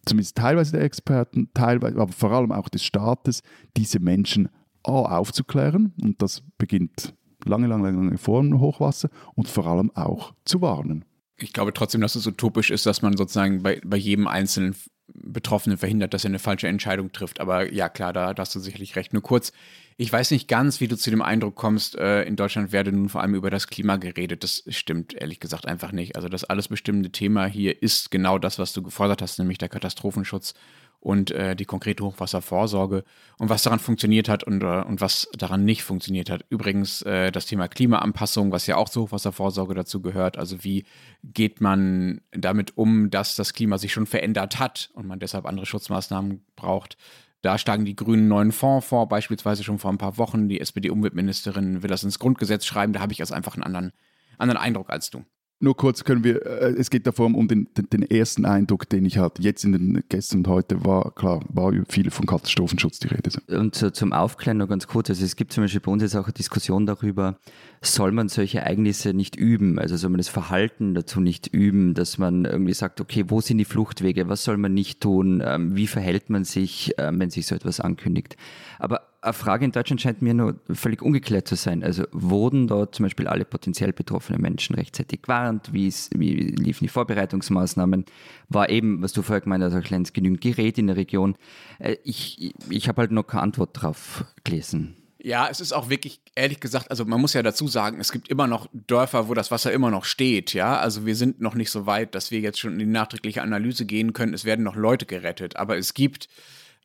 [0.05, 3.41] zumindest teilweise der Experten, teilweise, aber vor allem auch des Staates,
[3.77, 4.49] diese Menschen
[4.87, 7.13] A, aufzuklären und das beginnt
[7.45, 11.05] lange, lange, lange vor dem Hochwasser und vor allem auch zu warnen.
[11.37, 14.75] Ich glaube trotzdem, dass es utopisch ist, dass man sozusagen bei, bei jedem einzelnen
[15.13, 17.39] Betroffenen verhindert, dass er eine falsche Entscheidung trifft.
[17.39, 19.13] Aber ja, klar, da, da hast du sicherlich recht.
[19.13, 19.53] Nur kurz,
[19.95, 23.07] ich weiß nicht ganz, wie du zu dem Eindruck kommst, äh, in Deutschland werde nun
[23.07, 24.43] vor allem über das Klima geredet.
[24.43, 26.15] Das stimmt ehrlich gesagt einfach nicht.
[26.15, 29.69] Also das alles bestimmende Thema hier ist genau das, was du gefordert hast, nämlich der
[29.69, 30.55] Katastrophenschutz
[30.99, 33.03] und äh, die konkrete Hochwasservorsorge
[33.37, 36.45] und was daran funktioniert hat und, äh, und was daran nicht funktioniert hat.
[36.49, 40.37] Übrigens äh, das Thema Klimaanpassung, was ja auch zur Hochwasservorsorge dazu gehört.
[40.37, 40.85] Also wie
[41.23, 45.65] geht man damit um, dass das Klima sich schon verändert hat und man deshalb andere
[45.65, 46.97] Schutzmaßnahmen braucht.
[47.41, 50.49] Da schlagen die Grünen einen neuen Fonds vor, beispielsweise schon vor ein paar Wochen.
[50.49, 52.93] Die SPD-Umweltministerin will das ins Grundgesetz schreiben.
[52.93, 53.93] Da habe ich also einfach einen anderen,
[54.37, 55.23] anderen Eindruck als du.
[55.59, 59.05] Nur kurz können wir, äh, es geht davor um den, den, den, ersten Eindruck, den
[59.05, 59.41] ich hatte.
[59.41, 63.31] Jetzt in den gestern und heute war klar, war viel von Katastrophenschutz die Rede.
[63.47, 66.15] Und so, zum Aufklären noch ganz kurz, also es gibt zum Beispiel bei uns jetzt
[66.15, 67.39] auch eine Diskussion darüber,
[67.81, 72.19] soll man solche Ereignisse nicht üben, also soll man das Verhalten dazu nicht üben, dass
[72.19, 75.87] man irgendwie sagt, okay, wo sind die Fluchtwege, was soll man nicht tun, ähm, wie
[75.87, 78.37] verhält man sich, ähm, wenn sich so etwas ankündigt.
[78.77, 81.83] Aber eine Frage in Deutschland scheint mir nur völlig ungeklärt zu sein.
[81.83, 85.73] Also wurden dort zum Beispiel alle potenziell betroffenen Menschen rechtzeitig gewarnt?
[85.73, 88.05] Wie, wie liefen die Vorbereitungsmaßnahmen?
[88.49, 91.35] War eben, was du vorher gemeint hast, auch genügend Gerät in der Region?
[91.79, 94.95] Äh, ich, ich habe halt noch keine Antwort drauf gelesen.
[95.19, 98.29] Ja, es ist auch wirklich, ehrlich gesagt, also man muss ja dazu sagen, es gibt
[98.29, 100.77] immer noch Dörfer, wo das Wasser immer noch steht, ja.
[100.77, 103.85] Also wir sind noch nicht so weit, dass wir jetzt schon in die nachträgliche Analyse
[103.85, 104.33] gehen können.
[104.33, 106.29] Es werden noch Leute gerettet, aber es gibt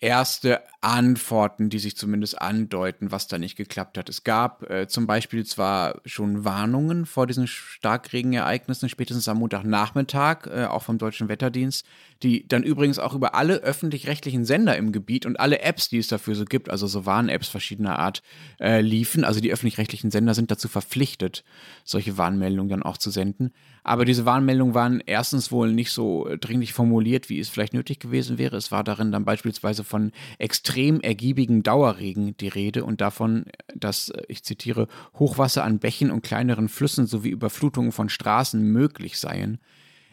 [0.03, 4.09] erste Antworten, die sich zumindest andeuten, was da nicht geklappt hat.
[4.09, 10.65] Es gab äh, zum Beispiel zwar schon Warnungen vor diesen Starkregenereignissen, spätestens am Montagnachmittag, äh,
[10.65, 11.87] auch vom Deutschen Wetterdienst,
[12.22, 16.06] die dann übrigens auch über alle öffentlich-rechtlichen Sender im Gebiet und alle Apps, die es
[16.06, 18.22] dafür so gibt, also so Warn-Apps verschiedener Art,
[18.61, 19.24] äh, liefen.
[19.24, 21.44] Also die öffentlich-rechtlichen Sender sind dazu verpflichtet,
[21.85, 23.52] solche Warnmeldungen dann auch zu senden.
[23.82, 28.38] Aber diese Warnmeldungen waren erstens wohl nicht so dringlich formuliert, wie es vielleicht nötig gewesen
[28.38, 28.56] wäre.
[28.56, 34.44] Es war darin dann beispielsweise von extrem ergiebigen Dauerregen die Rede und davon, dass, ich
[34.44, 34.87] zitiere,
[35.18, 39.58] Hochwasser an Bächen und kleineren Flüssen sowie Überflutungen von Straßen möglich seien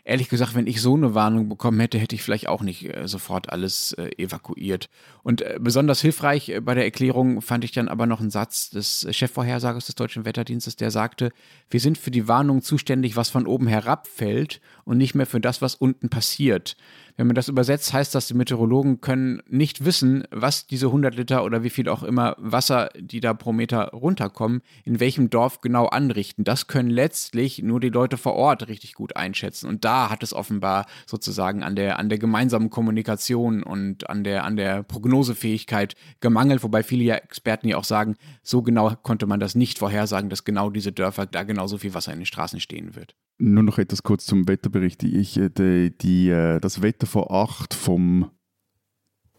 [0.04, 3.08] ehrlich gesagt, wenn ich so eine Warnung bekommen hätte, hätte ich vielleicht auch nicht äh,
[3.08, 4.90] sofort alles äh, evakuiert.
[5.24, 9.08] Und äh, besonders hilfreich bei der Erklärung fand ich dann aber noch einen Satz des
[9.12, 11.32] Chefvorhersagers des Deutschen Wetterdienstes, der sagte,
[11.70, 15.62] wir sind für die Warnung zuständig, was von oben herabfällt und nicht mehr für das,
[15.62, 16.76] was unten passiert.
[17.20, 21.44] Wenn man das übersetzt, heißt das, die Meteorologen können nicht wissen, was diese 100 Liter
[21.44, 25.88] oder wie viel auch immer Wasser, die da pro Meter runterkommen, in welchem Dorf genau
[25.88, 26.46] anrichten.
[26.46, 29.68] Das können letztlich nur die Leute vor Ort richtig gut einschätzen.
[29.68, 34.46] Und da hat es offenbar sozusagen an der, an der gemeinsamen Kommunikation und an der,
[34.46, 39.56] an der Prognosefähigkeit gemangelt, wobei viele Experten ja auch sagen, so genau konnte man das
[39.56, 43.14] nicht vorhersagen, dass genau diese Dörfer da genauso viel Wasser in den Straßen stehen wird.
[43.42, 45.04] Nur noch etwas kurz zum Wetterbericht.
[45.04, 48.30] Ich, äh, die, die, äh, das Wetter vor acht vom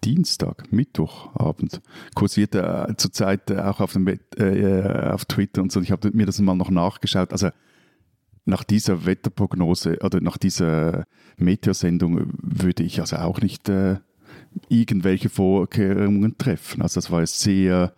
[0.02, 1.82] Dienstag, Mittwochabend,
[2.14, 5.82] kursiert äh, zurzeit auch auf, dem äh, auf Twitter und so.
[5.82, 7.32] Ich habe mir das mal noch nachgeschaut.
[7.32, 7.50] Also
[8.46, 11.04] nach dieser Wetterprognose oder nach dieser
[11.36, 13.98] Meteosendung würde ich also auch nicht äh,
[14.68, 16.80] irgendwelche Vorkehrungen treffen.
[16.80, 17.94] Also das war sehr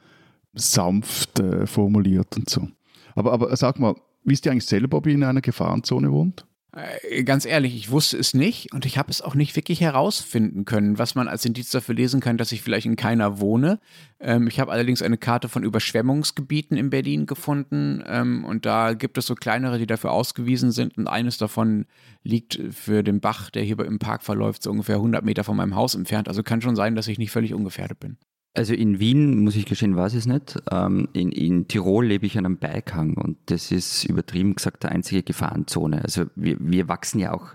[0.55, 2.69] sanft äh, formuliert und so.
[3.15, 3.95] Aber, aber sag mal,
[4.25, 6.47] Wisst ihr eigentlich selber, ob ihr in einer Gefahrenzone wohnt?
[6.75, 10.65] Äh, ganz ehrlich, ich wusste es nicht und ich habe es auch nicht wirklich herausfinden
[10.65, 13.79] können, was man als Indiz dafür lesen kann, dass ich vielleicht in keiner wohne.
[14.21, 19.19] Ähm, ich habe allerdings eine Karte von Überschwemmungsgebieten in Berlin gefunden ähm, und da gibt
[19.19, 21.85] es so kleinere, die dafür ausgewiesen sind und eines davon
[22.23, 25.75] liegt für den Bach, der hier im Park verläuft, so ungefähr 100 Meter von meinem
[25.75, 26.29] Haus entfernt.
[26.29, 28.17] Also kann schon sein, dass ich nicht völlig ungefährdet bin.
[28.55, 30.63] Also in Wien, muss ich gestehen, weiß ich es nicht.
[30.71, 34.93] Ähm, in, in Tirol lebe ich an einem Berghang und das ist übertrieben gesagt der
[34.93, 36.03] einzige Gefahrenzone.
[36.03, 37.55] Also wir, wir wachsen ja auch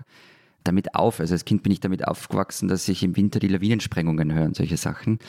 [0.64, 1.20] damit auf.
[1.20, 4.56] Also als Kind bin ich damit aufgewachsen, dass ich im Winter die Lawinensprengungen höre und
[4.56, 5.20] solche Sachen.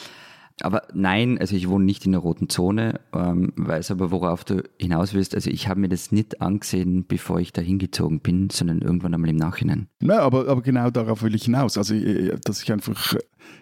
[0.61, 4.63] Aber nein, also ich wohne nicht in der roten Zone, ähm, weiß aber, worauf du
[4.79, 5.35] hinaus willst.
[5.35, 9.29] Also ich habe mir das nicht angesehen, bevor ich da hingezogen bin, sondern irgendwann einmal
[9.29, 9.87] im Nachhinein.
[10.01, 11.77] Na, aber, aber genau darauf will ich hinaus.
[11.77, 13.15] Also, äh, dass ich einfach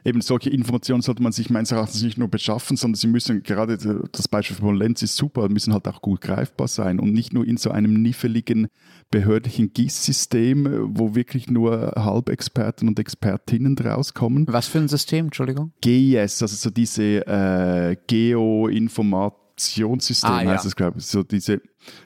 [0.03, 3.77] eben solche Informationen sollte man sich meines Erachtens nicht nur beschaffen, sondern sie müssen, gerade
[4.11, 7.45] das Beispiel von Lenz ist super, müssen halt auch gut greifbar sein und nicht nur
[7.45, 8.67] in so einem niffeligen
[9.09, 14.45] behördlichen GIS-System, wo wirklich nur Halbexperten und Expertinnen draus kommen.
[14.47, 15.71] Was für ein System, Entschuldigung?
[15.81, 19.47] GIS, also so diese äh, Geoinformatik.
[19.57, 20.67] Informationssystem ah, heißt ja.
[20.67, 21.05] es, glaube ich.
[21.05, 21.61] So diese,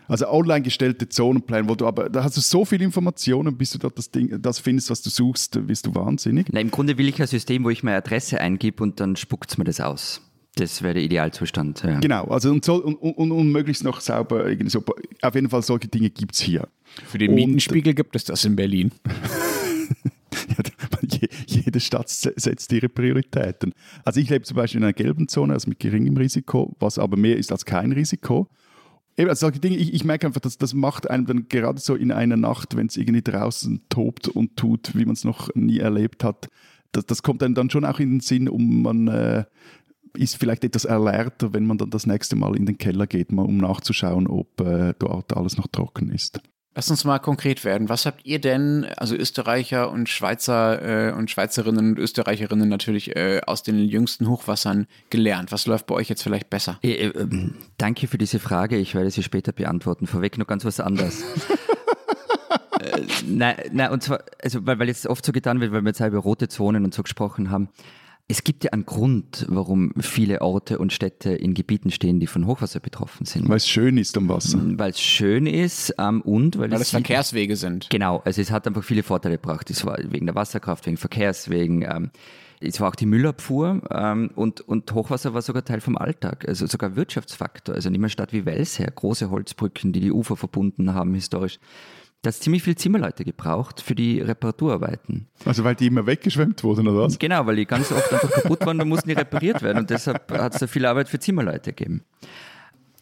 [0.08, 3.78] also online gestellte Zonenpläne, wo du aber, da hast du so viele Informationen, bis du
[3.78, 6.48] dort das Ding, das findest, was du suchst, bist du wahnsinnig.
[6.52, 9.52] Na, Im Grunde will ich ein System, wo ich meine Adresse eingebe und dann spuckt
[9.52, 10.22] es mir das aus.
[10.56, 11.84] Das wäre der Idealzustand.
[11.84, 12.00] Ja.
[12.00, 14.84] Genau, also und, so, und, und, und, möglichst noch sauber, so,
[15.22, 16.68] auf jeden Fall solche Dinge gibt es hier.
[17.08, 18.92] Für den Mietenspiegel gibt es das in Berlin.
[21.48, 23.74] jede Stadt setzt ihre Prioritäten.
[24.04, 27.18] Also ich lebe zum Beispiel in einer gelben Zone, also mit geringem Risiko, was aber
[27.18, 28.48] mehr ist als kein Risiko.
[29.18, 31.96] Eben, also solche Dinge, ich, ich merke einfach, dass das macht einem dann gerade so
[31.96, 35.80] in einer Nacht, wenn es irgendwie draußen tobt und tut, wie man es noch nie
[35.80, 36.48] erlebt hat,
[36.92, 39.46] das, das kommt einem dann schon auch in den Sinn, um man äh,
[40.14, 43.44] ist vielleicht etwas alerter, wenn man dann das nächste Mal in den Keller geht, mal,
[43.46, 46.42] um nachzuschauen, ob äh, dort alles noch trocken ist.
[46.74, 47.90] Lass uns mal konkret werden.
[47.90, 53.42] Was habt ihr denn, also Österreicher und Schweizer äh, und Schweizerinnen und Österreicherinnen natürlich äh,
[53.46, 55.52] aus den jüngsten Hochwassern gelernt?
[55.52, 56.80] Was läuft bei euch jetzt vielleicht besser?
[56.82, 58.78] Äh, ähm, danke für diese Frage.
[58.78, 60.08] Ich werde sie später beantworten.
[60.08, 61.26] Vorweg noch ganz was anderes.
[63.28, 66.00] nein, nein, und zwar, also weil, weil jetzt oft so getan wird, weil wir jetzt
[66.00, 67.68] über rote Zonen und so gesprochen haben.
[68.32, 72.48] Es gibt ja einen Grund, warum viele Orte und Städte in Gebieten stehen, die von
[72.48, 73.50] Hochwasser betroffen sind.
[73.50, 74.58] Weil es schön ist am Wasser.
[74.64, 77.90] Weil es schön ist ähm, und weil, weil es Verkehrswege sind.
[77.90, 79.70] Genau, also es hat einfach viele Vorteile gebracht.
[79.70, 81.82] Es war wegen der Wasserkraft, wegen Verkehrswegen.
[81.82, 82.12] Ähm,
[82.62, 86.68] es war auch die Müllabfuhr ähm, und, und Hochwasser war sogar Teil vom Alltag, also
[86.68, 87.76] sogar Wirtschaftsfaktor.
[87.76, 91.60] Also nicht mehr Stadt wie Wels her, große Holzbrücken, die die Ufer verbunden haben historisch.
[92.22, 95.28] Das hat ziemlich viel Zimmerleute gebraucht für die Reparaturarbeiten.
[95.44, 97.18] Also weil die immer weggeschwemmt wurden oder was?
[97.18, 100.32] Genau, weil die ganz oft einfach kaputt waren, dann mussten die repariert werden und deshalb
[100.32, 102.04] hat es da viel Arbeit für Zimmerleute gegeben.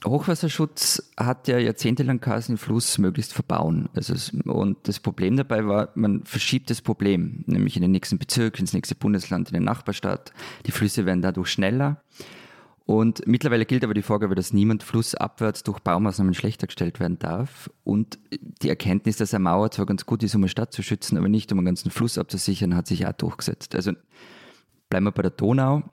[0.05, 3.89] Hochwasserschutz hat ja jahrzehntelang geheißen, den Fluss möglichst verbauen.
[3.93, 8.17] Also es, und das Problem dabei war, man verschiebt das Problem, nämlich in den nächsten
[8.17, 10.32] Bezirk, ins nächste Bundesland, in den Nachbarstaat.
[10.65, 12.01] Die Flüsse werden dadurch schneller.
[12.89, 17.69] Und mittlerweile gilt aber die Vorgabe, dass niemand flussabwärts durch Baumaßnahmen schlechter gestellt werden darf.
[17.84, 18.17] Und
[18.63, 21.30] die Erkenntnis, dass eine Mauer zwar ganz gut ist, um eine Stadt zu schützen, aber
[21.30, 23.75] nicht um einen ganzen Fluss abzusichern, hat sich auch durchgesetzt.
[23.75, 23.91] Also
[24.89, 25.84] bleiben wir bei der Donau.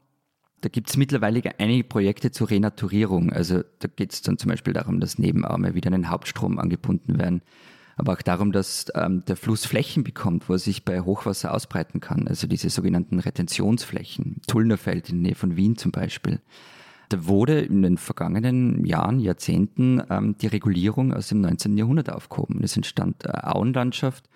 [0.62, 3.30] Da gibt es mittlerweile einige Projekte zur Renaturierung.
[3.30, 7.18] Also da geht es dann zum Beispiel darum, dass Nebenarme wieder an den Hauptstrom angebunden
[7.18, 7.42] werden.
[7.96, 12.00] Aber auch darum, dass ähm, der Fluss Flächen bekommt, wo er sich bei Hochwasser ausbreiten
[12.00, 12.26] kann.
[12.26, 14.40] Also diese sogenannten Retentionsflächen.
[14.46, 16.40] Tullnerfeld in der Nähe von Wien zum Beispiel.
[17.08, 21.76] Da wurde in den vergangenen Jahren, Jahrzehnten ähm, die Regulierung aus dem 19.
[21.76, 22.60] Jahrhundert aufgehoben.
[22.62, 24.28] Es entstand eine Auenlandschaft,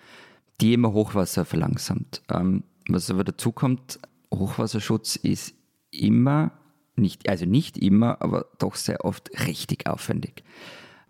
[0.61, 2.21] die immer Hochwasser verlangsamt.
[2.29, 3.99] Ähm, was aber dazu kommt,
[4.33, 5.53] Hochwasserschutz ist
[5.91, 6.51] immer,
[6.95, 10.43] nicht, also nicht immer, aber doch sehr oft richtig aufwendig.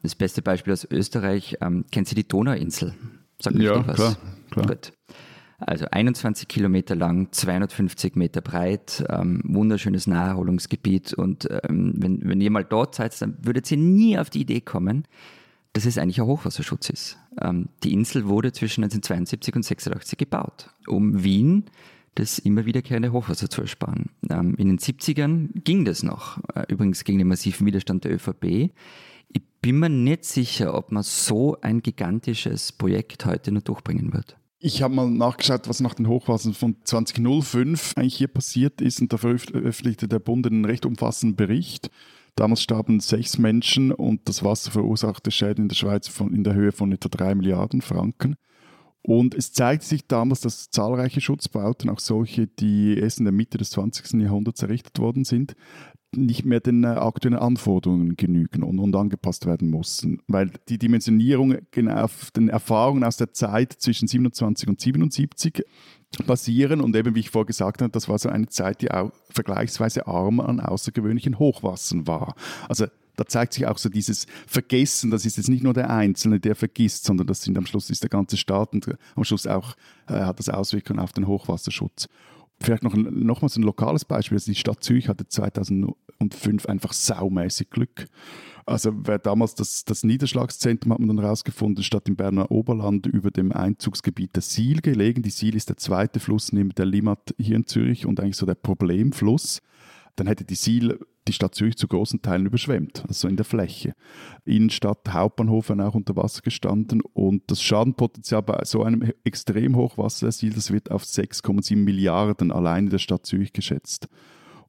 [0.02, 2.96] Das beste Beispiel aus Österreich, ähm, kennt Sie die Donauinsel?
[3.40, 3.96] Sagt ja, was?
[3.96, 4.18] klar.
[4.50, 4.68] klar.
[4.68, 4.94] Gut.
[5.62, 11.14] Also 21 Kilometer lang, 250 Meter breit, ähm, wunderschönes Naherholungsgebiet.
[11.14, 14.62] Und ähm, wenn, wenn ihr mal dort seid, dann würdet ihr nie auf die Idee
[14.62, 15.06] kommen,
[15.74, 17.18] dass es eigentlich ein Hochwasserschutz ist.
[17.40, 21.66] Ähm, die Insel wurde zwischen 1972 und 1986 gebaut, um Wien
[22.16, 24.10] das immer wiederkehrende Hochwasser zu ersparen.
[24.30, 28.72] Ähm, in den 70ern ging das noch, äh, übrigens gegen den massiven Widerstand der ÖVP.
[29.30, 34.36] Ich bin mir nicht sicher, ob man so ein gigantisches Projekt heute noch durchbringen wird.
[34.64, 39.12] Ich habe mal nachgeschaut, was nach den Hochwassern von 2005 eigentlich hier passiert ist und
[39.12, 41.90] da veröffentlichte der Bund einen recht umfassenden Bericht.
[42.36, 46.54] Damals starben sechs Menschen und das Wasser verursachte Schäden in der Schweiz von, in der
[46.54, 48.36] Höhe von etwa drei Milliarden Franken.
[49.02, 53.58] Und es zeigte sich damals, dass zahlreiche Schutzbauten, auch solche, die erst in der Mitte
[53.58, 54.22] des 20.
[54.22, 55.56] Jahrhunderts errichtet worden sind,
[56.16, 61.58] nicht mehr den äh, aktuellen Anforderungen genügen und, und, angepasst werden mussten, weil die Dimensionierung
[61.72, 65.64] genau auf den Erfahrungen aus der Zeit zwischen 27 und 77
[66.26, 69.12] basieren und eben wie ich vorher gesagt habe, das war so eine Zeit, die auch
[69.30, 72.36] vergleichsweise arm an außergewöhnlichen Hochwassern war.
[72.68, 76.40] Also da zeigt sich auch so dieses Vergessen, das ist jetzt nicht nur der Einzelne,
[76.40, 79.76] der vergisst, sondern das sind am Schluss ist der ganze Staat und am Schluss auch
[80.08, 82.10] äh, hat das Auswirkungen auf den Hochwasserschutz.
[82.62, 84.36] Vielleicht noch, nochmals ein lokales Beispiel.
[84.36, 88.08] Also die Stadt Zürich hatte 2005 einfach saumäßig Glück.
[88.66, 93.32] Also wer damals das, das Niederschlagszentrum hat man dann herausgefunden, statt im Berner Oberland über
[93.32, 95.24] dem Einzugsgebiet der Siel gelegen.
[95.24, 98.46] Die Siel ist der zweite Fluss neben der Limmat hier in Zürich und eigentlich so
[98.46, 99.62] der Problemfluss
[100.22, 103.94] dann hätte die Siel die Stadt Zürich zu großen Teilen überschwemmt, also in der Fläche.
[104.46, 110.28] Innenstadt, Hauptbahnhof waren auch unter Wasser gestanden und das Schadenpotenzial bei so einem extrem Hochwasser
[110.28, 114.10] der Siel, das wird auf 6,7 Milliarden alleine der Stadt Zürich geschätzt.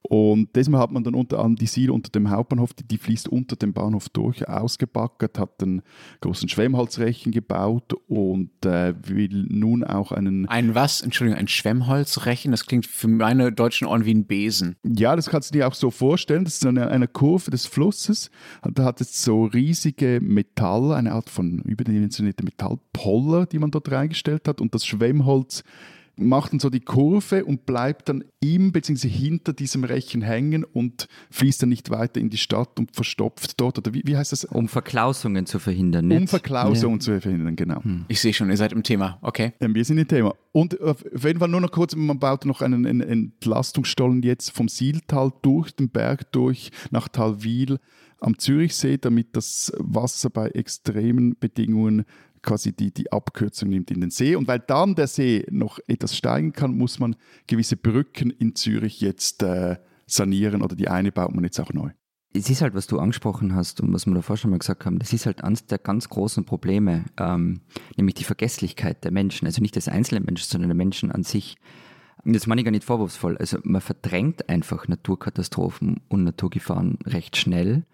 [0.02, 3.28] Und deshalb hat man dann unter anderem die Siel unter dem Hauptbahnhof, die, die, fließt
[3.28, 5.82] unter dem Bahnhof durch, ausgebackert, hat einen
[6.20, 10.48] großen Schwemmholzrechen gebaut und äh, will nun auch einen...
[10.48, 11.02] Ein was?
[11.02, 12.50] Entschuldigung, ein Schwemmholzrechen?
[12.50, 14.76] Das klingt für meine deutschen Ohren wie ein Besen.
[14.84, 16.44] Ja, das kannst du dir auch so vorstellen.
[16.44, 18.30] Das ist eine, eine Kurve des Flusses.
[18.62, 24.48] Da hat es so riesige Metall, eine Art von überdimensionierte Metallpoller, die man dort reingestellt
[24.48, 25.62] hat und das Schwemmholz
[26.26, 29.08] macht dann so die Kurve und bleibt dann im bzw.
[29.08, 33.78] hinter diesem Rechen hängen und fließt dann nicht weiter in die Stadt und verstopft dort.
[33.78, 34.44] Oder wie, wie heißt das?
[34.44, 36.08] Um Verklausungen zu verhindern.
[36.08, 36.20] Nicht?
[36.20, 37.00] Um Verklausungen ja.
[37.00, 37.82] zu verhindern, genau.
[37.82, 38.04] Hm.
[38.08, 39.18] Ich sehe schon, ihr seid im Thema.
[39.22, 39.52] Okay.
[39.60, 40.34] Ja, wir sind im Thema.
[40.52, 44.68] Und auf jeden Fall nur noch kurz, man baut noch einen, einen Entlastungsstollen jetzt vom
[44.68, 47.78] Sieltal durch den Berg durch nach Talwil
[48.22, 52.04] am Zürichsee, damit das Wasser bei extremen Bedingungen
[52.42, 54.34] quasi die, die Abkürzung nimmt in den See.
[54.34, 59.00] Und weil dann der See noch etwas steigen kann, muss man gewisse Brücken in Zürich
[59.00, 59.76] jetzt äh,
[60.06, 61.90] sanieren oder die eine baut man jetzt auch neu.
[62.34, 64.98] Es ist halt, was du angesprochen hast und was wir davor schon mal gesagt haben,
[64.98, 67.60] das ist halt eines der ganz großen Probleme, ähm,
[67.96, 69.46] nämlich die Vergesslichkeit der Menschen.
[69.46, 71.56] Also nicht des einzelnen Menschen, sondern der Menschen an sich.
[72.24, 73.36] Und das meine ich gar nicht vorwurfsvoll.
[73.36, 77.84] Also man verdrängt einfach Naturkatastrophen und Naturgefahren recht schnell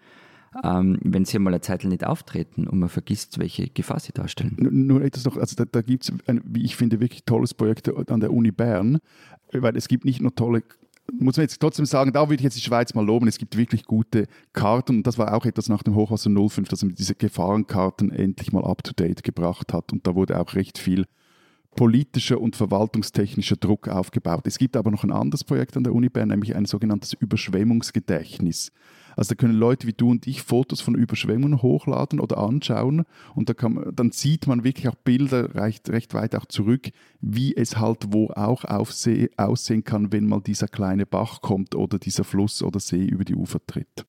[0.63, 4.55] ähm, wenn sie mal eine Zeit nicht auftreten und man vergisst, welche Gefahr sie darstellen.
[4.59, 8.19] Nur etwas noch, also da, da gibt es, wie ich finde, wirklich tolles Projekt an
[8.19, 8.99] der Uni Bern,
[9.51, 10.63] weil es gibt nicht nur tolle
[11.17, 13.27] muss man jetzt trotzdem sagen, da würde ich jetzt die Schweiz mal loben.
[13.27, 16.83] Es gibt wirklich gute Karten und das war auch etwas nach dem Hochwasser 05, dass
[16.83, 20.77] man diese Gefahrenkarten endlich mal up to date gebracht hat und da wurde auch recht
[20.77, 21.05] viel
[21.79, 24.45] politischer und verwaltungstechnischer Druck aufgebaut.
[24.47, 28.73] Es gibt aber noch ein anderes Projekt an der Uni Bern, nämlich ein sogenanntes Überschwemmungsgedächtnis.
[29.15, 33.47] Also da können Leute wie du und ich Fotos von Überschwemmungen hochladen oder anschauen und
[33.47, 36.89] da kann, dann sieht man wirklich auch Bilder recht, recht weit auch zurück,
[37.21, 41.97] wie es halt wo auch aufseh, aussehen kann, wenn mal dieser kleine Bach kommt oder
[41.97, 44.05] dieser Fluss oder See über die Ufer tritt.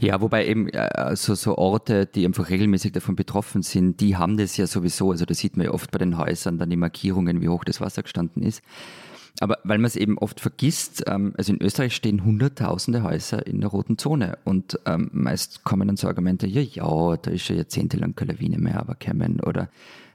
[0.00, 4.56] Ja, wobei eben also so Orte, die einfach regelmäßig davon betroffen sind, die haben das
[4.56, 5.10] ja sowieso.
[5.10, 7.82] Also da sieht man ja oft bei den Häusern dann die Markierungen, wie hoch das
[7.82, 8.62] Wasser gestanden ist.
[9.40, 13.60] Aber weil man es eben oft vergisst, ähm, also in Österreich stehen hunderttausende Häuser in
[13.60, 17.56] der roten Zone und ähm, meist kommen dann so Argumente, ja, ja, da ist schon
[17.56, 19.68] jahrzehntelang keine Lawine mehr aber kämen oder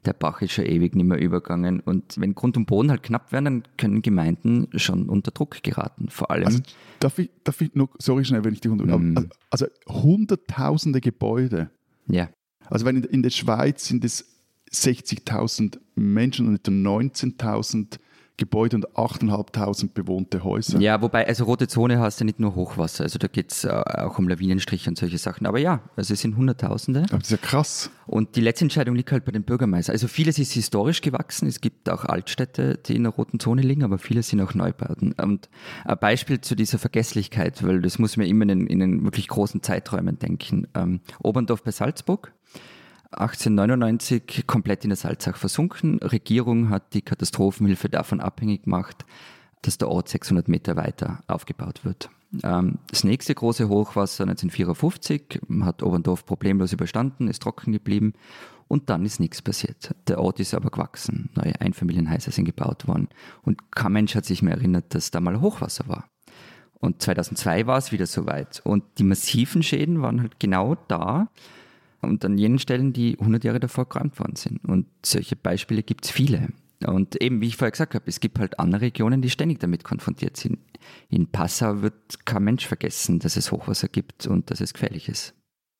[0.05, 1.79] der Bach ist schon ewig nicht mehr übergangen.
[1.79, 6.09] Und wenn Grund und Boden halt knapp werden, dann können Gemeinden schon unter Druck geraten.
[6.09, 6.45] Vor allem.
[6.45, 6.59] Also,
[6.99, 8.97] darf, ich, darf ich nur, sorry schnell, wenn ich dich unter.
[8.97, 9.17] Mm.
[9.17, 11.69] Also, also hunderttausende Gebäude.
[12.07, 12.29] Ja.
[12.67, 14.25] Also wenn in, in der Schweiz sind es
[14.71, 17.99] 60.000 Menschen und etwa 19.000
[18.37, 20.79] Gebäude und 8.500 bewohnte Häuser.
[20.79, 23.69] Ja, wobei, also rote Zone hast du nicht nur Hochwasser, also da geht es äh,
[23.69, 25.47] auch um Lawinenstriche und solche Sachen.
[25.47, 27.03] Aber ja, also es sind Hunderttausende.
[27.09, 27.89] Aber das ist ja krass.
[28.07, 29.93] Und die letzte Entscheidung liegt halt bei den Bürgermeistern.
[29.93, 31.47] Also vieles ist historisch gewachsen.
[31.47, 35.13] Es gibt auch Altstädte, die in der roten Zone liegen, aber viele sind auch Neubauten.
[35.13, 35.49] Und
[35.85, 39.63] ein Beispiel zu dieser Vergesslichkeit, weil das muss man immer in, in den wirklich großen
[39.63, 40.67] Zeiträumen denken.
[40.75, 42.33] Ähm, Oberndorf bei Salzburg
[43.19, 45.99] 1899 komplett in der Salzach versunken.
[45.99, 49.05] Regierung hat die Katastrophenhilfe davon abhängig gemacht,
[49.61, 52.09] dass der Ort 600 Meter weiter aufgebaut wird.
[52.43, 58.13] Ähm, das nächste große Hochwasser 1954 hat Oberndorf problemlos überstanden, ist trocken geblieben
[58.67, 59.95] und dann ist nichts passiert.
[60.07, 63.09] Der Ort ist aber gewachsen, neue Einfamilienhäuser sind gebaut worden
[63.43, 66.09] und kein Mensch hat sich mehr erinnert, dass da mal Hochwasser war.
[66.79, 71.29] Und 2002 war es wieder soweit und die massiven Schäden waren halt genau da,
[72.05, 74.63] und an jenen Stellen, die 100 Jahre davor geräumt worden sind.
[74.65, 76.49] Und solche Beispiele gibt es viele.
[76.85, 79.83] Und eben, wie ich vorher gesagt habe, es gibt halt andere Regionen, die ständig damit
[79.83, 80.59] konfrontiert sind.
[81.09, 85.33] In Passau wird kein Mensch vergessen, dass es Hochwasser gibt und dass es gefährlich ist.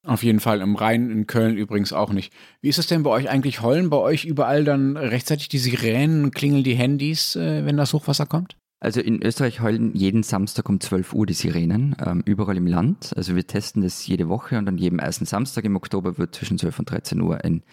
[0.06, 2.32] Auf jeden Fall, im Rhein, in Köln übrigens auch nicht.
[2.62, 3.62] Wie ist es denn bei euch eigentlich?
[3.62, 8.28] Heulen bei euch überall dann rechtzeitig die Sirenen, klingeln die Handys, äh, wenn das Hochwasser
[8.28, 8.56] kommt?
[8.86, 13.14] Also in Österreich heulen jeden Samstag um 12 Uhr die Sirenen, ähm, überall im Land.
[13.18, 16.60] Also wir testen das jede Woche und an jedem ersten Samstag im Oktober wird zwischen
[16.60, 17.64] 12 und 13 Uhr ein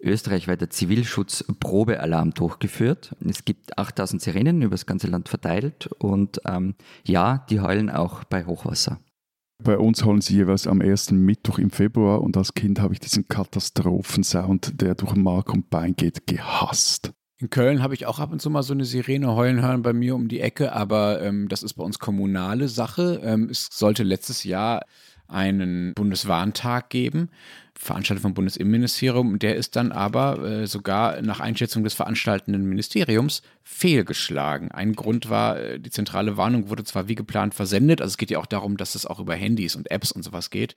[0.00, 3.14] österreichweiter Zivilschutzprobealarm durchgeführt.
[3.24, 6.74] Es gibt 8000 Sirenen über das ganze Land verteilt und ähm,
[7.06, 8.98] ja, die heulen auch bei Hochwasser.
[9.62, 12.98] Bei uns heulen sie jeweils am ersten Mittwoch im Februar und als Kind habe ich
[12.98, 17.12] diesen Katastrophensound, der durch Mark und Bein geht, gehasst.
[17.40, 19.92] In Köln habe ich auch ab und zu mal so eine Sirene heulen hören bei
[19.92, 23.20] mir um die Ecke, aber ähm, das ist bei uns kommunale Sache.
[23.22, 24.84] Ähm, es sollte letztes Jahr
[25.28, 27.28] einen Bundeswarntag geben,
[27.74, 33.42] veranstaltet vom Bundesinnenministerium, und der ist dann aber äh, sogar nach Einschätzung des veranstaltenden Ministeriums
[33.62, 34.72] fehlgeschlagen.
[34.72, 38.32] Ein Grund war, äh, die zentrale Warnung wurde zwar wie geplant versendet, also es geht
[38.32, 40.74] ja auch darum, dass es auch über Handys und Apps und sowas geht,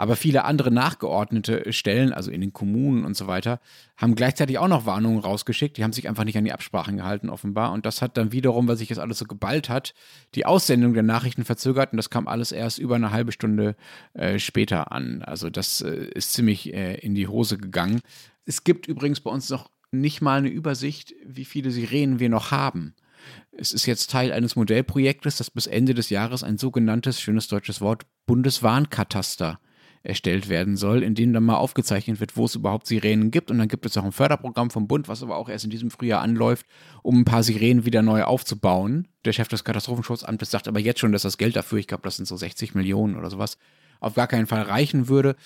[0.00, 3.60] aber viele andere nachgeordnete Stellen, also in den Kommunen und so weiter,
[3.98, 5.76] haben gleichzeitig auch noch Warnungen rausgeschickt.
[5.76, 7.70] Die haben sich einfach nicht an die Absprachen gehalten, offenbar.
[7.70, 9.92] Und das hat dann wiederum, weil sich das alles so geballt hat,
[10.34, 11.92] die Aussendung der Nachrichten verzögert.
[11.92, 13.76] Und das kam alles erst über eine halbe Stunde
[14.14, 15.20] äh, später an.
[15.20, 18.00] Also das äh, ist ziemlich äh, in die Hose gegangen.
[18.46, 22.52] Es gibt übrigens bei uns noch nicht mal eine Übersicht, wie viele Sirenen wir noch
[22.52, 22.94] haben.
[23.52, 27.82] Es ist jetzt Teil eines Modellprojektes, das bis Ende des Jahres ein sogenanntes, schönes deutsches
[27.82, 29.60] Wort, Bundeswarnkataster
[30.02, 33.50] erstellt werden soll, in dem dann mal aufgezeichnet wird, wo es überhaupt Sirenen gibt.
[33.50, 35.90] Und dann gibt es auch ein Förderprogramm vom Bund, was aber auch erst in diesem
[35.90, 36.66] Frühjahr anläuft,
[37.02, 39.08] um ein paar Sirenen wieder neu aufzubauen.
[39.24, 42.16] Der Chef des Katastrophenschutzamtes sagt aber jetzt schon, dass das Geld dafür, ich glaube, das
[42.16, 43.58] sind so 60 Millionen oder sowas,
[44.00, 45.36] auf gar keinen Fall reichen würde.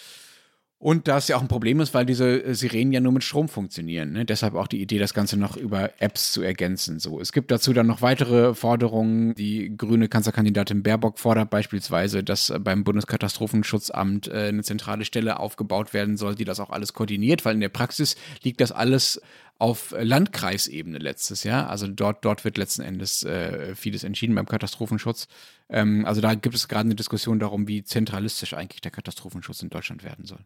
[0.78, 3.24] Und da es ja auch ein Problem ist, weil diese äh, Sirenen ja nur mit
[3.24, 4.12] Strom funktionieren.
[4.12, 4.26] Ne?
[4.26, 6.98] Deshalb auch die Idee, das Ganze noch über Apps zu ergänzen.
[6.98, 9.34] So, es gibt dazu dann noch weitere Forderungen.
[9.34, 16.18] Die grüne Kanzlerkandidatin Baerbock fordert beispielsweise, dass beim Bundeskatastrophenschutzamt äh, eine zentrale Stelle aufgebaut werden
[16.18, 19.22] soll, die das auch alles koordiniert, weil in der Praxis liegt das alles
[19.58, 21.70] auf Landkreisebene letztes Jahr.
[21.70, 25.28] Also dort, dort wird letzten Endes äh, vieles entschieden beim Katastrophenschutz.
[25.70, 29.70] Ähm, also da gibt es gerade eine Diskussion darum, wie zentralistisch eigentlich der Katastrophenschutz in
[29.70, 30.40] Deutschland werden soll.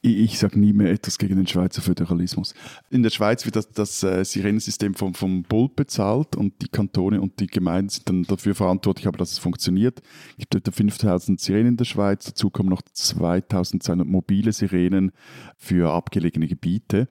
[0.00, 2.54] Ich sage nie mehr etwas gegen den Schweizer Föderalismus.
[2.88, 7.20] In der Schweiz wird das, das äh, Sirenensystem vom, vom Bund bezahlt und die Kantone
[7.20, 10.00] und die Gemeinden sind dann dafür verantwortlich, aber dass es funktioniert.
[10.30, 15.10] Es gibt etwa 5000 Sirenen in der Schweiz, dazu kommen noch 2200 mobile Sirenen
[15.56, 17.08] für abgelegene Gebiete.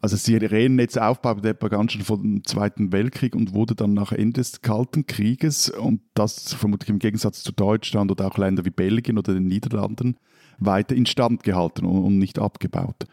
[0.00, 5.04] Also Sirenennetzaufbau begann schon vor dem Zweiten Weltkrieg und wurde dann nach Ende des Kalten
[5.04, 9.48] Krieges und das vermutlich im Gegensatz zu Deutschland oder auch Ländern wie Belgien oder den
[9.48, 10.16] Niederlanden
[10.60, 13.06] weiter instand gehalten und, nicht abgebaut.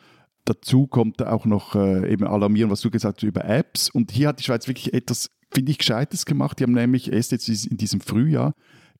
[0.46, 3.90] Dazu kommt auch noch äh, eben alarmieren, was du gesagt hast über Apps.
[3.90, 6.60] Und hier hat die Schweiz wirklich etwas, finde ich, Gescheites gemacht.
[6.60, 8.54] Die haben nämlich erst jetzt in diesem Frühjahr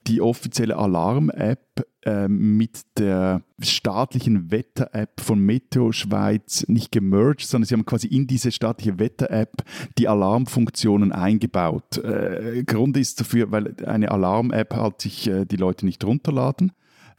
[0.08, 7.74] die offizielle Alarm-App äh, mit der staatlichen Wetter-App von Meteo Schweiz nicht gemerged, sondern sie
[7.74, 9.64] haben quasi in diese staatliche Wetter-App
[9.98, 11.98] die Alarmfunktionen eingebaut.
[11.98, 16.72] Äh, Grund ist dafür, weil eine Alarm-App halt sich äh, die Leute nicht runterladen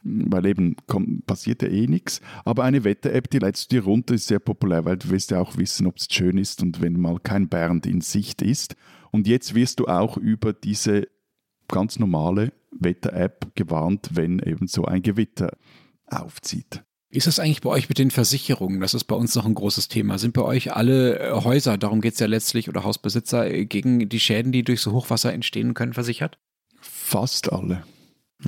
[0.03, 2.21] weil eben kommt, passiert ja eh nichts.
[2.45, 5.39] Aber eine Wetter-App, die leitest du dir runter, ist sehr populär, weil du willst ja
[5.39, 8.75] auch wissen, ob es schön ist und wenn mal kein Bernd in Sicht ist.
[9.11, 11.07] Und jetzt wirst du auch über diese
[11.67, 15.51] ganz normale Wetter-App gewarnt, wenn eben so ein Gewitter
[16.07, 16.83] aufzieht.
[17.11, 18.81] Ist das eigentlich bei euch mit den Versicherungen?
[18.81, 20.19] Das ist bei uns noch ein großes Thema.
[20.19, 24.09] Sind bei euch alle äh, Häuser, darum geht es ja letztlich, oder Hausbesitzer, äh, gegen
[24.09, 26.37] die Schäden, die durch so Hochwasser entstehen können, versichert?
[26.79, 27.83] Fast alle.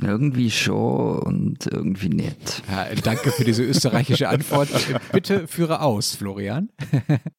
[0.00, 2.62] Irgendwie schon und irgendwie nicht.
[2.70, 4.68] Ja, danke für diese österreichische Antwort.
[5.12, 6.70] Bitte führe aus, Florian.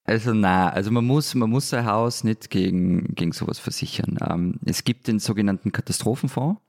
[0.06, 4.18] Also na, also man muss, man muss sein Haus nicht gegen, gegen sowas versichern.
[4.30, 6.62] Ähm, es gibt den sogenannten Katastrophenfonds.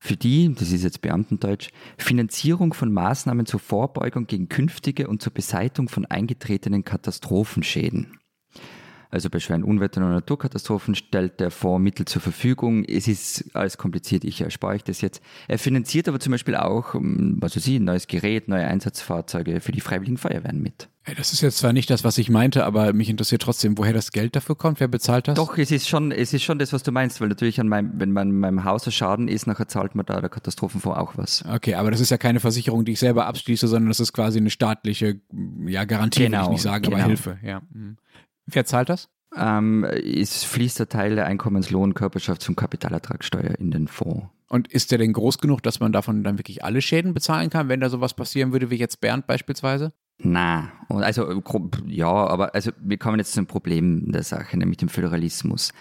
[0.00, 5.32] Für die, das ist jetzt Beamtendeutsch, Finanzierung von Maßnahmen zur Vorbeugung gegen künftige und zur
[5.32, 8.18] Beseitigung von eingetretenen Katastrophenschäden.
[9.14, 12.84] Also bei schweren Unwettern und Naturkatastrophen stellt der Fonds Mittel zur Verfügung.
[12.84, 15.22] Es ist alles kompliziert, ich erspare euch das jetzt.
[15.46, 19.60] Er finanziert aber zum Beispiel auch, ähm, was weiß ich, ein neues Gerät, neue Einsatzfahrzeuge
[19.60, 20.88] für die Freiwilligen Feuerwehren mit.
[21.16, 24.10] Das ist jetzt zwar nicht das, was ich meinte, aber mich interessiert trotzdem, woher das
[24.10, 24.80] Geld dafür kommt.
[24.80, 25.36] Wer bezahlt das?
[25.36, 27.92] Doch, es ist schon, es ist schon das, was du meinst, weil natürlich an meinem,
[28.00, 31.16] wenn man in meinem Haus ein Schaden ist, nachher zahlt man da der Katastrophenfonds auch
[31.16, 31.44] was.
[31.46, 34.38] Okay, aber das ist ja keine Versicherung, die ich selber abschließe, sondern das ist quasi
[34.38, 35.20] eine staatliche,
[35.66, 36.96] ja, Garantie, genau, will ich nicht sagen, genau.
[36.96, 37.60] aber Hilfe, ja.
[37.72, 37.98] Mhm.
[38.46, 39.08] Wer zahlt das?
[39.36, 44.26] ähm, ist, fließt der Teil der Einkommenslohn, Körperschafts- und Kapitalertragssteuer in den Fonds.
[44.48, 47.68] Und ist der denn groß genug, dass man davon dann wirklich alle Schäden bezahlen kann,
[47.68, 49.92] wenn da sowas passieren würde, wie jetzt Bernd beispielsweise?
[50.18, 51.42] Na, also
[51.86, 55.72] ja, aber also wir kommen jetzt zum Problem der Sache, nämlich dem Föderalismus.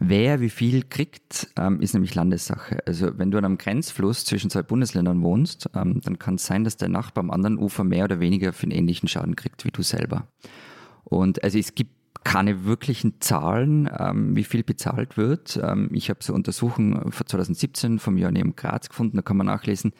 [0.00, 2.78] Wer wie viel kriegt, ähm, ist nämlich Landessache.
[2.86, 6.64] Also wenn du an einem Grenzfluss zwischen zwei Bundesländern wohnst, ähm, dann kann es sein,
[6.64, 9.70] dass der Nachbar am anderen Ufer mehr oder weniger für einen ähnlichen Schaden kriegt wie
[9.70, 10.28] du selber.
[11.04, 11.97] Und also es gibt
[12.28, 15.58] keine wirklichen Zahlen, ähm, wie viel bezahlt wird.
[15.62, 19.94] Ähm, ich habe so Untersuchungen von 2017 vom Joanneum Graz gefunden, da kann man nachlesen,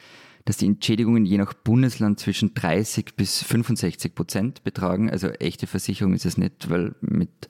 [0.45, 5.11] dass die Entschädigungen je nach Bundesland zwischen 30 bis 65 Prozent betragen.
[5.11, 7.49] Also echte Versicherung ist es nicht, weil mit,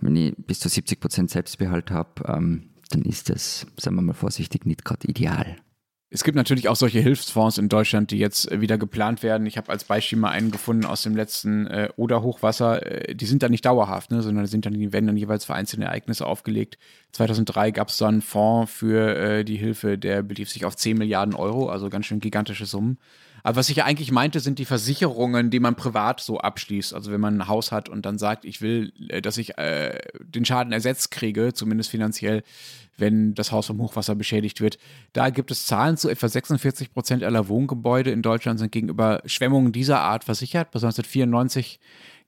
[0.00, 4.14] wenn ich bis zu 70 Prozent Selbstbehalt habe, ähm, dann ist das, sagen wir mal
[4.14, 5.56] vorsichtig, nicht gerade ideal.
[6.08, 9.44] Es gibt natürlich auch solche Hilfsfonds in Deutschland, die jetzt äh, wieder geplant werden.
[9.46, 13.08] Ich habe als Beispiel mal einen gefunden aus dem letzten äh, Oder-Hochwasser.
[13.08, 15.54] Äh, die sind dann nicht dauerhaft, ne, sondern sind dann, die werden dann jeweils für
[15.54, 16.78] einzelne Ereignisse aufgelegt.
[17.12, 20.96] 2003 gab es so einen Fonds für äh, die Hilfe, der belief sich auf 10
[20.96, 22.98] Milliarden Euro, also ganz schön gigantische Summen.
[23.46, 26.92] Aber was ich ja eigentlich meinte, sind die Versicherungen, die man privat so abschließt.
[26.92, 30.00] Also wenn man ein Haus hat und dann sagt, ich will, äh, dass ich äh,
[30.18, 32.42] den Schaden ersetzt kriege, zumindest finanziell,
[32.96, 34.78] wenn das Haus vom Hochwasser beschädigt wird.
[35.12, 39.70] Da gibt es Zahlen zu etwa 46 Prozent aller Wohngebäude in Deutschland sind gegenüber Schwemmungen
[39.70, 40.72] dieser Art versichert.
[40.72, 41.78] Bis 1994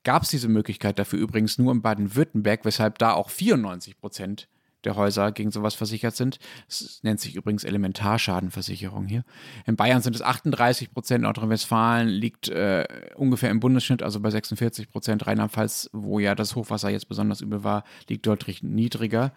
[0.05, 4.47] gab es diese Möglichkeit dafür übrigens nur in Baden-Württemberg, weshalb da auch 94 Prozent
[4.83, 6.39] der Häuser gegen sowas versichert sind.
[6.67, 9.23] Das nennt sich übrigens Elementarschadenversicherung hier.
[9.65, 14.89] In Bayern sind es 38 Prozent, Nordrhein-Westfalen liegt äh, ungefähr im Bundesschnitt, also bei 46
[14.89, 15.27] Prozent.
[15.27, 19.33] Rheinland-Pfalz, wo ja das Hochwasser jetzt besonders übel war, liegt deutlich niedriger.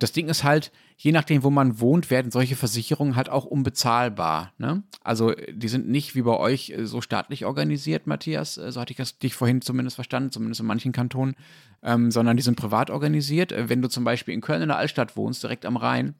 [0.00, 4.52] Das Ding ist halt, je nachdem, wo man wohnt, werden solche Versicherungen halt auch unbezahlbar.
[4.58, 4.82] Ne?
[5.04, 8.92] Also die sind nicht wie bei euch äh, so staatlich organisiert, Matthias, äh, so hatte
[8.92, 11.36] ich das dich vorhin zumindest verstanden, zumindest in manchen Kantonen,
[11.82, 13.52] ähm, sondern die sind privat organisiert.
[13.52, 16.14] Äh, wenn du zum Beispiel in Köln in der Altstadt wohnst, direkt am Rhein,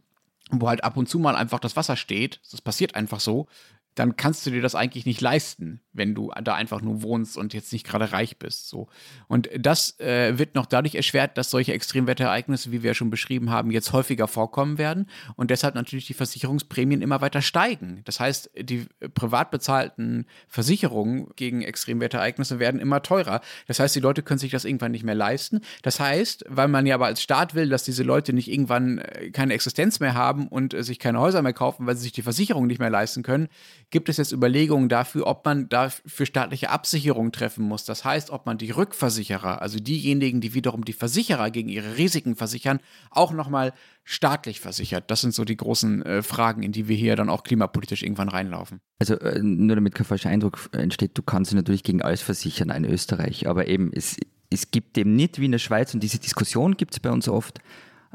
[0.50, 3.48] wo halt ab und zu mal einfach das Wasser steht, das passiert einfach so,
[3.94, 7.52] dann kannst du dir das eigentlich nicht leisten, wenn du da einfach nur wohnst und
[7.54, 8.68] jetzt nicht gerade reich bist.
[8.68, 8.88] So.
[9.28, 13.50] Und das äh, wird noch dadurch erschwert, dass solche Extremwetterereignisse, wie wir ja schon beschrieben
[13.50, 18.02] haben, jetzt häufiger vorkommen werden und deshalb natürlich die Versicherungsprämien immer weiter steigen.
[18.04, 23.40] Das heißt, die privat bezahlten Versicherungen gegen Extremwetterereignisse werden immer teurer.
[23.66, 25.60] Das heißt, die Leute können sich das irgendwann nicht mehr leisten.
[25.82, 29.30] Das heißt, weil man ja aber als Staat will, dass diese Leute nicht irgendwann äh,
[29.30, 32.22] keine Existenz mehr haben und äh, sich keine Häuser mehr kaufen, weil sie sich die
[32.22, 33.48] Versicherung nicht mehr leisten können,
[33.90, 37.84] gibt es jetzt Überlegungen dafür, ob man da dafür staatliche Absicherung treffen muss.
[37.84, 42.36] Das heißt, ob man die Rückversicherer, also diejenigen, die wiederum die Versicherer gegen ihre Risiken
[42.36, 43.72] versichern, auch nochmal
[44.04, 45.10] staatlich versichert.
[45.10, 48.28] Das sind so die großen äh, Fragen, in die wir hier dann auch klimapolitisch irgendwann
[48.28, 48.80] reinlaufen.
[48.98, 52.84] Also äh, nur damit kein falscher Eindruck entsteht, du kannst natürlich gegen alles versichern in
[52.84, 54.16] Österreich, aber eben es,
[54.50, 57.28] es gibt eben nicht wie in der Schweiz und diese Diskussion gibt es bei uns
[57.28, 57.60] oft,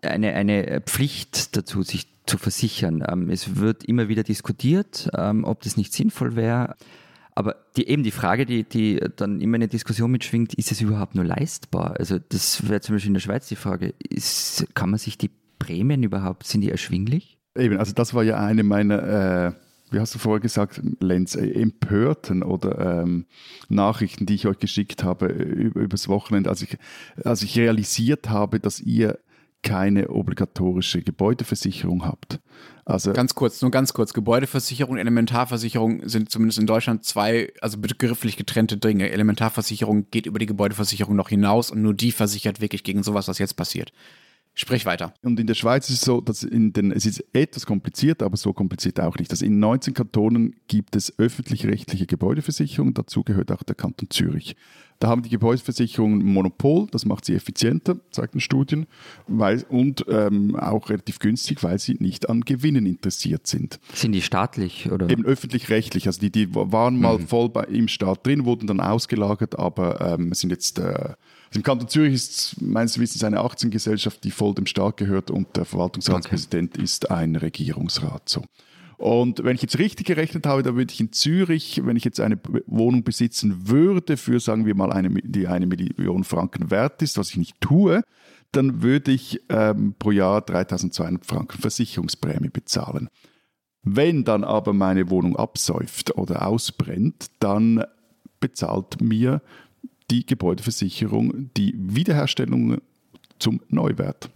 [0.02, 3.04] eine, eine Pflicht dazu, sich zu versichern.
[3.08, 6.76] Ähm, es wird immer wieder diskutiert, ähm, ob das nicht sinnvoll wäre.
[7.36, 10.80] Aber die, eben die Frage, die, die dann immer in der Diskussion mitschwingt, ist es
[10.80, 11.96] überhaupt nur leistbar?
[12.00, 15.30] Also das wäre zum Beispiel in der Schweiz die Frage, ist, kann man sich die
[15.60, 17.38] Prämien überhaupt, sind die erschwinglich?
[17.58, 19.04] Eben, also das war ja eine meiner,
[19.48, 19.52] äh,
[19.92, 23.26] wie hast du vorher gesagt, Lenz, äh, empörten oder ähm,
[23.68, 26.78] Nachrichten, die ich euch geschickt habe über, übers Wochenende, als ich,
[27.24, 29.20] als ich realisiert habe, dass ihr
[29.66, 32.40] keine obligatorische Gebäudeversicherung habt.
[32.86, 34.14] Also ganz kurz, nur ganz kurz.
[34.14, 39.10] Gebäudeversicherung, Elementarversicherung sind zumindest in Deutschland zwei, also begrifflich getrennte Dinge.
[39.10, 43.40] Elementarversicherung geht über die Gebäudeversicherung noch hinaus und nur die versichert wirklich gegen sowas, was
[43.40, 43.92] jetzt passiert.
[44.54, 45.16] Sprich weiter.
[45.24, 48.38] Und in der Schweiz ist es so, dass in den, es ist etwas kompliziert, aber
[48.38, 49.32] so kompliziert auch nicht.
[49.32, 54.56] Also in 19 Kantonen gibt es öffentlich-rechtliche Gebäudeversicherungen, dazu gehört auch der Kanton Zürich.
[55.00, 58.88] Da haben die Gebäudeversicherungen ein Monopol, das macht sie effizienter, zeigten Studien,
[59.28, 63.80] weil, und ähm, auch relativ günstig, weil sie nicht an Gewinnen interessiert sind.
[63.94, 65.10] Sind die staatlich oder?
[65.10, 66.08] Eben öffentlich-rechtlich.
[66.08, 67.28] Also die, die waren mal mhm.
[67.28, 70.80] voll bei, im Staat drin, wurden dann ausgelagert, aber ähm, sind jetzt.
[70.80, 75.30] Äh, also Im Kanton Zürich ist meines Wissens eine Aktiengesellschaft, die voll dem Staat gehört
[75.30, 76.84] und der Verwaltungsratspräsident okay.
[76.84, 78.28] ist ein Regierungsrat.
[78.28, 78.44] So.
[78.98, 82.20] Und wenn ich jetzt richtig gerechnet habe, dann würde ich in Zürich, wenn ich jetzt
[82.20, 87.18] eine Wohnung besitzen würde, für sagen wir mal eine, die eine Million Franken wert ist,
[87.18, 88.04] was ich nicht tue,
[88.52, 93.10] dann würde ich ähm, pro Jahr 3200 Franken Versicherungsprämie bezahlen.
[93.84, 97.84] Wenn dann aber meine Wohnung absäuft oder ausbrennt, dann
[98.40, 99.42] bezahlt mir
[100.10, 102.78] die Gebäudeversicherung die Wiederherstellung
[103.40, 104.30] zum Neuwert.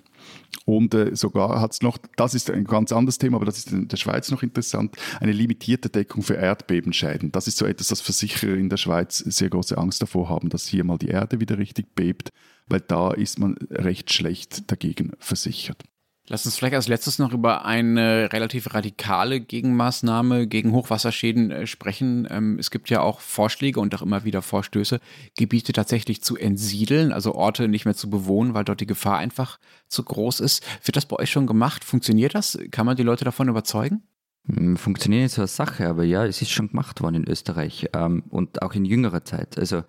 [0.65, 3.71] Und äh, sogar hat es noch, das ist ein ganz anderes Thema, aber das ist
[3.71, 7.31] in der Schweiz noch interessant, eine limitierte Deckung für Erdbebenschäden.
[7.31, 10.67] Das ist so etwas, das Versicherer in der Schweiz sehr große Angst davor haben, dass
[10.67, 12.29] hier mal die Erde wieder richtig bebt,
[12.67, 15.83] weil da ist man recht schlecht dagegen versichert.
[16.31, 22.27] Lass uns vielleicht als letztes noch über eine relativ radikale Gegenmaßnahme gegen Hochwasserschäden äh, sprechen.
[22.29, 24.99] Ähm, es gibt ja auch Vorschläge und auch immer wieder Vorstöße,
[25.35, 29.59] Gebiete tatsächlich zu entsiedeln, also Orte nicht mehr zu bewohnen, weil dort die Gefahr einfach
[29.87, 30.63] zu groß ist.
[30.85, 31.83] Wird das bei euch schon gemacht?
[31.83, 32.59] Funktioniert das?
[32.69, 34.03] Kann man die Leute davon überzeugen?
[34.45, 37.87] Hm, funktioniert nicht so eine Sache, aber ja, es ist schon gemacht worden in Österreich
[37.93, 39.57] ähm, und auch in jüngerer Zeit.
[39.57, 39.83] Also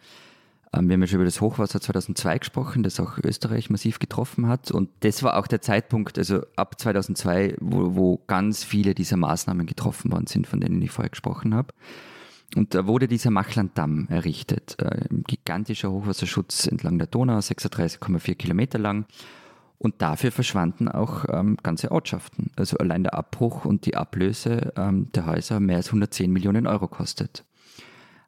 [0.73, 4.71] wir haben ja schon über das Hochwasser 2002 gesprochen, das auch Österreich massiv getroffen hat.
[4.71, 9.67] Und das war auch der Zeitpunkt, also ab 2002, wo, wo ganz viele dieser Maßnahmen
[9.67, 11.75] getroffen worden sind, von denen ich vorher gesprochen habe.
[12.57, 14.77] Und da wurde dieser Machlanddamm errichtet.
[14.79, 19.07] Äh, ein gigantischer Hochwasserschutz entlang der Donau, 36,4 Kilometer lang.
[19.79, 22.51] Und dafür verschwanden auch ähm, ganze Ortschaften.
[22.55, 26.87] Also allein der Abbruch und die Ablöse ähm, der Häuser mehr als 110 Millionen Euro
[26.87, 27.45] kostet.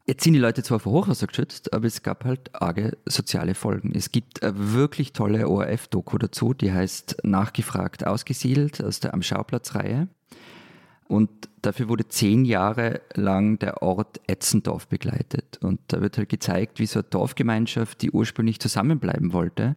[0.04, 3.92] Jetzt sind die Leute zwar vor Hochwasser geschützt, aber es gab halt arge soziale Folgen.
[3.94, 10.08] Es gibt eine wirklich tolle ORF-Doku dazu, die heißt Nachgefragt ausgesiedelt aus der Am Schauplatz-Reihe.
[11.06, 11.30] Und
[11.60, 15.58] dafür wurde zehn Jahre lang der Ort Etzendorf begleitet.
[15.62, 19.76] Und da wird halt gezeigt, wie so eine Dorfgemeinschaft, die ursprünglich zusammenbleiben wollte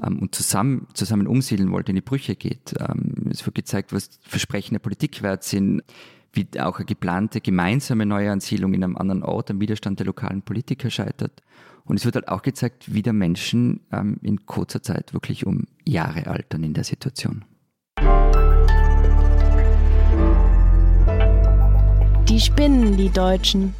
[0.00, 2.74] ähm, und zusammen, zusammen umsiedeln wollte, in die Brüche geht.
[2.78, 5.82] Ähm, es wird gezeigt, was Versprechen der Politik wert sind,
[6.36, 10.90] wie auch eine geplante gemeinsame Neuansiedlung in einem anderen Ort am Widerstand der lokalen Politiker
[10.90, 11.42] scheitert.
[11.84, 15.66] Und es wird halt auch gezeigt, wie der Menschen ähm, in kurzer Zeit wirklich um
[15.84, 17.44] Jahre altern in der Situation.
[22.28, 23.74] Die spinnen, die Deutschen.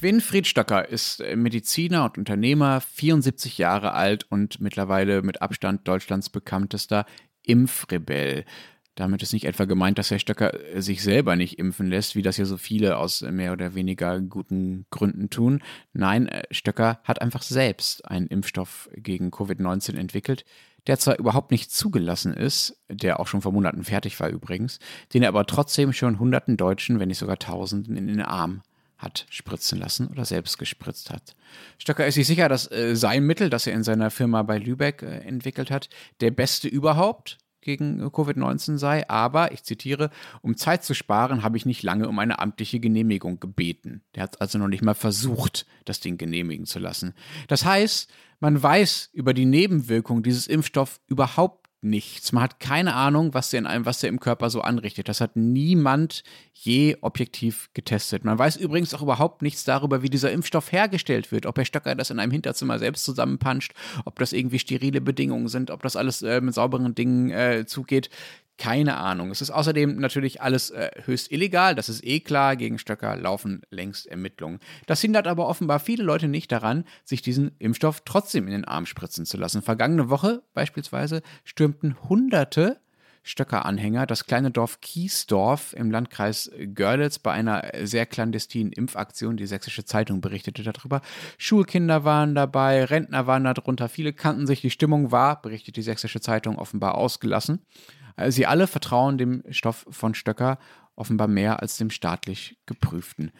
[0.00, 6.30] Winfried Stöcker ist äh, Mediziner und Unternehmer, 74 Jahre alt und mittlerweile mit Abstand Deutschlands
[6.30, 7.04] bekanntester
[7.42, 8.46] Impfrebell.
[8.94, 12.22] Damit ist nicht etwa gemeint, dass Herr Stöcker äh, sich selber nicht impfen lässt, wie
[12.22, 15.62] das ja so viele aus mehr oder weniger guten Gründen tun.
[15.92, 20.44] Nein, äh, Stöcker hat einfach selbst einen Impfstoff gegen Covid-19 entwickelt,
[20.86, 24.78] der zwar überhaupt nicht zugelassen ist, der auch schon vor Monaten fertig war übrigens,
[25.14, 28.62] den er aber trotzdem schon hunderten Deutschen, wenn nicht sogar Tausenden in den Arm
[29.00, 31.34] hat spritzen lassen oder selbst gespritzt hat.
[31.78, 35.02] Stöcker ist sich sicher, dass äh, sein Mittel, das er in seiner Firma bei Lübeck
[35.02, 35.88] äh, entwickelt hat,
[36.20, 40.10] der beste überhaupt gegen Covid-19 sei, aber, ich zitiere,
[40.42, 44.02] um Zeit zu sparen, habe ich nicht lange um eine amtliche Genehmigung gebeten.
[44.14, 47.14] Der hat also noch nicht mal versucht, das Ding genehmigen zu lassen.
[47.48, 52.32] Das heißt, man weiß über die Nebenwirkung dieses Impfstoffs überhaupt nichts.
[52.32, 55.08] Man hat keine Ahnung, was der in einem, was der im Körper so anrichtet.
[55.08, 56.22] Das hat niemand
[56.52, 58.24] je objektiv getestet.
[58.24, 61.46] Man weiß übrigens auch überhaupt nichts darüber, wie dieser Impfstoff hergestellt wird.
[61.46, 63.72] Ob Herr Stöcker das in einem Hinterzimmer selbst zusammenpanscht,
[64.04, 68.10] ob das irgendwie sterile Bedingungen sind, ob das alles äh, mit sauberen Dingen äh, zugeht.
[68.60, 69.30] Keine Ahnung.
[69.30, 72.56] Es ist außerdem natürlich alles äh, höchst illegal, das ist eh klar.
[72.56, 74.58] Gegen Stöcker laufen längst Ermittlungen.
[74.86, 78.84] Das hindert aber offenbar viele Leute nicht daran, sich diesen Impfstoff trotzdem in den Arm
[78.84, 79.62] spritzen zu lassen.
[79.62, 82.78] Vergangene Woche beispielsweise stürmten Hunderte
[83.22, 89.36] Stöcker-Anhänger das kleine Dorf Kiesdorf im Landkreis Görlitz bei einer sehr clandestinen Impfaktion.
[89.36, 91.00] Die Sächsische Zeitung berichtete darüber.
[91.38, 94.60] Schulkinder waren dabei, Rentner waren darunter, viele kannten sich.
[94.60, 97.60] Die Stimmung war, berichtet die Sächsische Zeitung, offenbar ausgelassen.
[98.28, 100.58] Sie alle vertrauen dem Stoff von Stöcker
[100.94, 103.32] offenbar mehr als dem staatlich geprüften.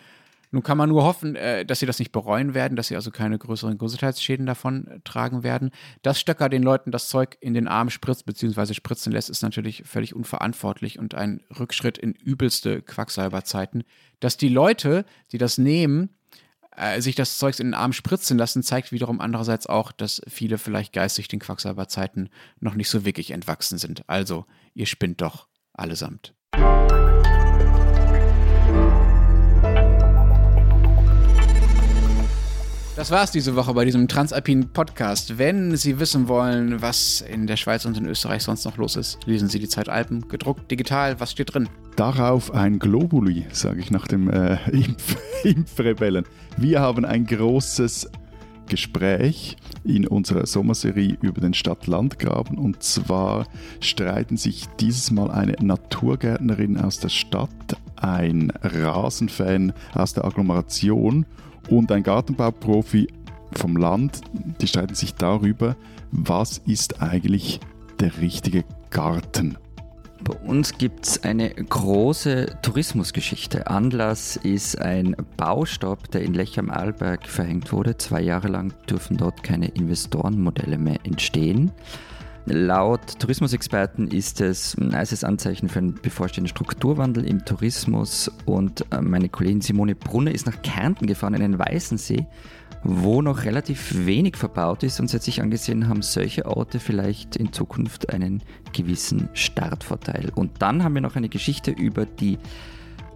[0.53, 3.13] Nun kann man nur hoffen, äh, dass sie das nicht bereuen werden, dass sie also
[3.13, 5.71] keine größeren Gesundheitsschäden davon äh, tragen werden.
[6.03, 8.75] Dass Stöcker den Leuten das Zeug in den Arm spritzt bzw.
[8.75, 13.85] spritzen lässt, ist natürlich völlig unverantwortlich und ein Rückschritt in übelste Quacksalberzeiten.
[14.19, 16.11] Dass die Leute, die das nehmen,
[16.77, 20.59] äh, sich das Zeug in den Arm spritzen lassen, zeigt wiederum andererseits auch, dass viele
[20.59, 24.09] vielleicht geistig den Quacksalberzeiten noch nicht so wirklich entwachsen sind.
[24.09, 26.35] Also, ihr spinnt doch allesamt.
[33.01, 35.39] Das war's diese Woche bei diesem Transalpinen Podcast.
[35.39, 39.19] Wenn Sie wissen wollen, was in der Schweiz und in Österreich sonst noch los ist,
[39.25, 41.19] lesen Sie die Zeit Alpen, gedruckt, digital.
[41.19, 41.67] Was steht drin?
[41.97, 46.27] Darauf ein Globuli, sage ich nach dem äh, Impf Impfrebellen.
[46.59, 48.11] Wir haben ein großes
[48.67, 52.59] Gespräch in unserer Sommerserie über den Stadt-Land-Graben.
[52.59, 53.47] Und zwar
[53.81, 57.49] streiten sich dieses Mal eine Naturgärtnerin aus der Stadt,
[58.01, 61.27] ein Rasenfan aus der Agglomeration
[61.69, 63.09] und ein Gartenbauprofi
[63.53, 64.21] vom Land,
[64.61, 65.77] die streiten sich darüber,
[66.13, 67.61] was ist eigentlich
[67.99, 69.57] der richtige Garten.
[70.23, 73.69] Bei uns gibt es eine große Tourismusgeschichte.
[73.69, 77.97] Anlass ist ein Baustopp, der in Lech am Arlberg verhängt wurde.
[77.97, 81.73] Zwei Jahre lang dürfen dort keine Investorenmodelle mehr entstehen.
[82.47, 88.31] Laut Tourismusexperten ist es ein heißes Anzeichen für einen bevorstehenden Strukturwandel im Tourismus.
[88.47, 92.27] Und äh, meine Kollegin Simone Brunner ist nach Kärnten gefahren, in den Weißensee,
[92.83, 95.01] wo noch relativ wenig verbaut ist.
[95.01, 100.33] Und sie hat sich angesehen, haben solche Orte vielleicht in Zukunft einen gewissen Startvorteil.
[100.35, 102.39] Und dann haben wir noch eine Geschichte über die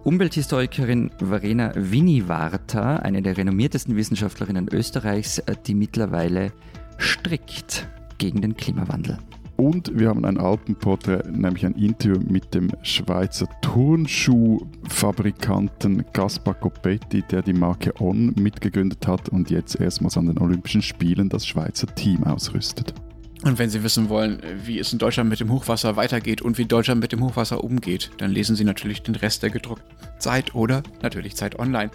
[0.03, 6.53] Umwelthistorikerin Verena Winivarta, eine der renommiertesten Wissenschaftlerinnen Österreichs, äh, die mittlerweile
[6.99, 9.17] strikt gegen den Klimawandel.
[9.57, 17.41] Und wir haben ein Alpenporträt, nämlich ein Interview mit dem Schweizer Turnschuhfabrikanten Gaspar Coppetti, der
[17.41, 22.25] die Marke On mitgegründet hat und jetzt erstmals an den Olympischen Spielen das Schweizer Team
[22.25, 22.93] ausrüstet.
[23.43, 26.65] Und wenn Sie wissen wollen, wie es in Deutschland mit dem Hochwasser weitergeht und wie
[26.65, 30.81] Deutschland mit dem Hochwasser umgeht, dann lesen Sie natürlich den Rest der gedruckten Zeit oder
[31.01, 31.91] natürlich Zeit online.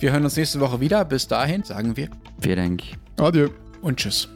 [0.00, 1.04] Wir hören uns nächste Woche wieder.
[1.04, 2.08] Bis dahin sagen wir.
[2.40, 2.82] Vielen Dank.
[3.18, 3.50] Adieu.
[3.82, 4.33] Und tschüss.